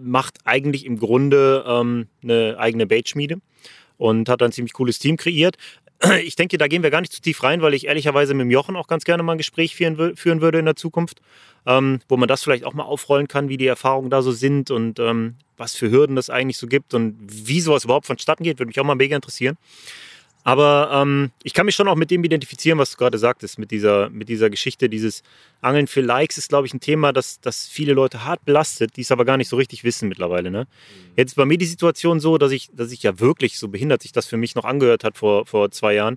[0.00, 3.40] macht eigentlich im Grunde ähm, eine eigene Baitschmiede
[3.96, 5.56] und hat ein ziemlich cooles Team kreiert.
[6.22, 8.50] Ich denke, da gehen wir gar nicht zu tief rein, weil ich ehrlicherweise mit dem
[8.50, 11.20] Jochen auch ganz gerne mal ein Gespräch führen, führen würde in der Zukunft,
[11.66, 14.70] ähm, wo man das vielleicht auch mal aufrollen kann, wie die Erfahrungen da so sind
[14.70, 18.58] und ähm, was für Hürden das eigentlich so gibt und wie sowas überhaupt vonstatten geht,
[18.58, 19.56] würde mich auch mal mega interessieren.
[20.48, 23.70] Aber ähm, ich kann mich schon auch mit dem identifizieren, was du gerade sagtest, mit
[23.70, 24.88] dieser, mit dieser Geschichte.
[24.88, 25.22] Dieses
[25.60, 29.02] Angeln für Likes ist, glaube ich, ein Thema, das, das viele Leute hart belastet, die
[29.02, 30.50] es aber gar nicht so richtig wissen mittlerweile.
[30.50, 30.60] Ne?
[30.62, 31.12] Mhm.
[31.18, 34.00] Jetzt ist bei mir die Situation so, dass ich, dass ich ja wirklich, so behindert
[34.00, 36.16] sich das für mich noch angehört hat vor, vor zwei Jahren,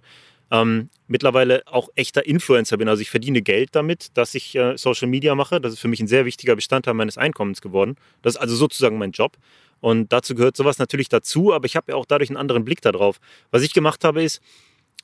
[0.51, 2.89] ähm, mittlerweile auch echter Influencer bin.
[2.89, 5.61] Also ich verdiene Geld damit, dass ich äh, Social Media mache.
[5.61, 7.95] Das ist für mich ein sehr wichtiger Bestandteil meines Einkommens geworden.
[8.21, 9.37] Das ist also sozusagen mein Job.
[9.79, 12.81] Und dazu gehört sowas natürlich dazu, aber ich habe ja auch dadurch einen anderen Blick
[12.81, 13.19] darauf.
[13.49, 14.41] Was ich gemacht habe, ist,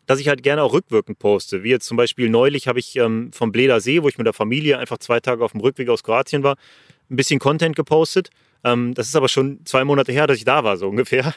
[0.05, 1.63] dass ich halt gerne auch rückwirkend poste.
[1.63, 4.33] Wie jetzt zum Beispiel neulich habe ich ähm, vom Bleder See, wo ich mit der
[4.33, 6.57] Familie einfach zwei Tage auf dem Rückweg aus Kroatien war,
[7.09, 8.29] ein bisschen Content gepostet.
[8.67, 11.33] Ähm, das ist aber schon zwei Monate her, dass ich da war, so ungefähr.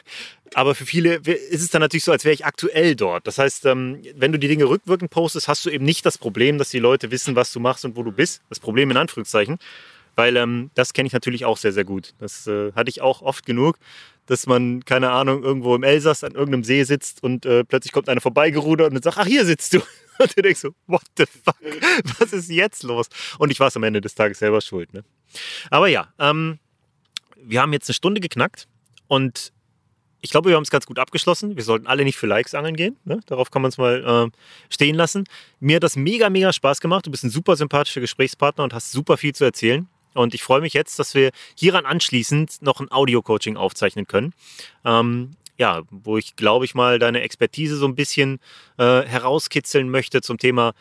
[0.53, 3.25] Aber für viele ist es dann natürlich so, als wäre ich aktuell dort.
[3.25, 6.57] Das heißt, ähm, wenn du die Dinge rückwirkend postest, hast du eben nicht das Problem,
[6.57, 8.41] dass die Leute wissen, was du machst und wo du bist.
[8.49, 9.59] Das Problem in Anführungszeichen.
[10.15, 12.13] Weil ähm, das kenne ich natürlich auch sehr, sehr gut.
[12.19, 13.77] Das äh, hatte ich auch oft genug,
[14.25, 18.09] dass man, keine Ahnung, irgendwo im Elsass an irgendeinem See sitzt und äh, plötzlich kommt
[18.09, 19.79] einer vorbeigerudert und sagt, ach, hier sitzt du.
[20.19, 21.55] Und du denkst so, what the fuck,
[22.19, 23.07] was ist jetzt los?
[23.39, 24.93] Und ich war es am Ende des Tages selber schuld.
[24.93, 25.03] Ne?
[25.71, 26.59] Aber ja, ähm,
[27.43, 28.67] wir haben jetzt eine Stunde geknackt
[29.07, 29.51] und
[30.21, 31.57] ich glaube, wir haben es ganz gut abgeschlossen.
[31.57, 32.95] Wir sollten alle nicht für Likes angeln gehen.
[33.05, 33.19] Ne?
[33.25, 34.37] Darauf kann man es mal äh,
[34.69, 35.25] stehen lassen.
[35.59, 37.07] Mir hat das mega, mega Spaß gemacht.
[37.07, 39.87] Du bist ein super sympathischer Gesprächspartner und hast super viel zu erzählen.
[40.13, 44.33] Und ich freue mich jetzt, dass wir hieran anschließend noch ein Audio-Coaching aufzeichnen können.
[44.85, 48.39] Ähm, ja, wo ich, glaube ich, mal deine Expertise so ein bisschen
[48.77, 50.73] äh, herauskitzeln möchte zum Thema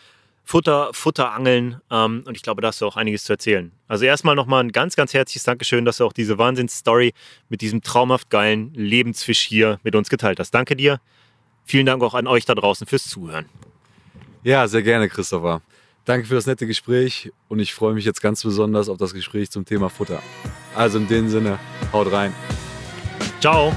[0.44, 1.80] Futter, Futterangeln.
[1.90, 3.72] Ähm, und ich glaube, da hast du auch einiges zu erzählen.
[3.88, 7.12] Also erstmal nochmal ein ganz, ganz herzliches Dankeschön, dass du auch diese Wahnsinnsstory
[7.48, 10.52] mit diesem traumhaft geilen Lebensfisch hier mit uns geteilt hast.
[10.52, 11.00] Danke dir.
[11.64, 13.46] Vielen Dank auch an euch da draußen fürs Zuhören.
[14.42, 15.62] Ja, sehr gerne, Christopher.
[16.04, 19.50] Danke für das nette Gespräch und ich freue mich jetzt ganz besonders auf das Gespräch
[19.50, 20.22] zum Thema Futter.
[20.74, 21.58] Also in dem Sinne,
[21.92, 22.34] haut rein.
[23.40, 23.72] Ciao.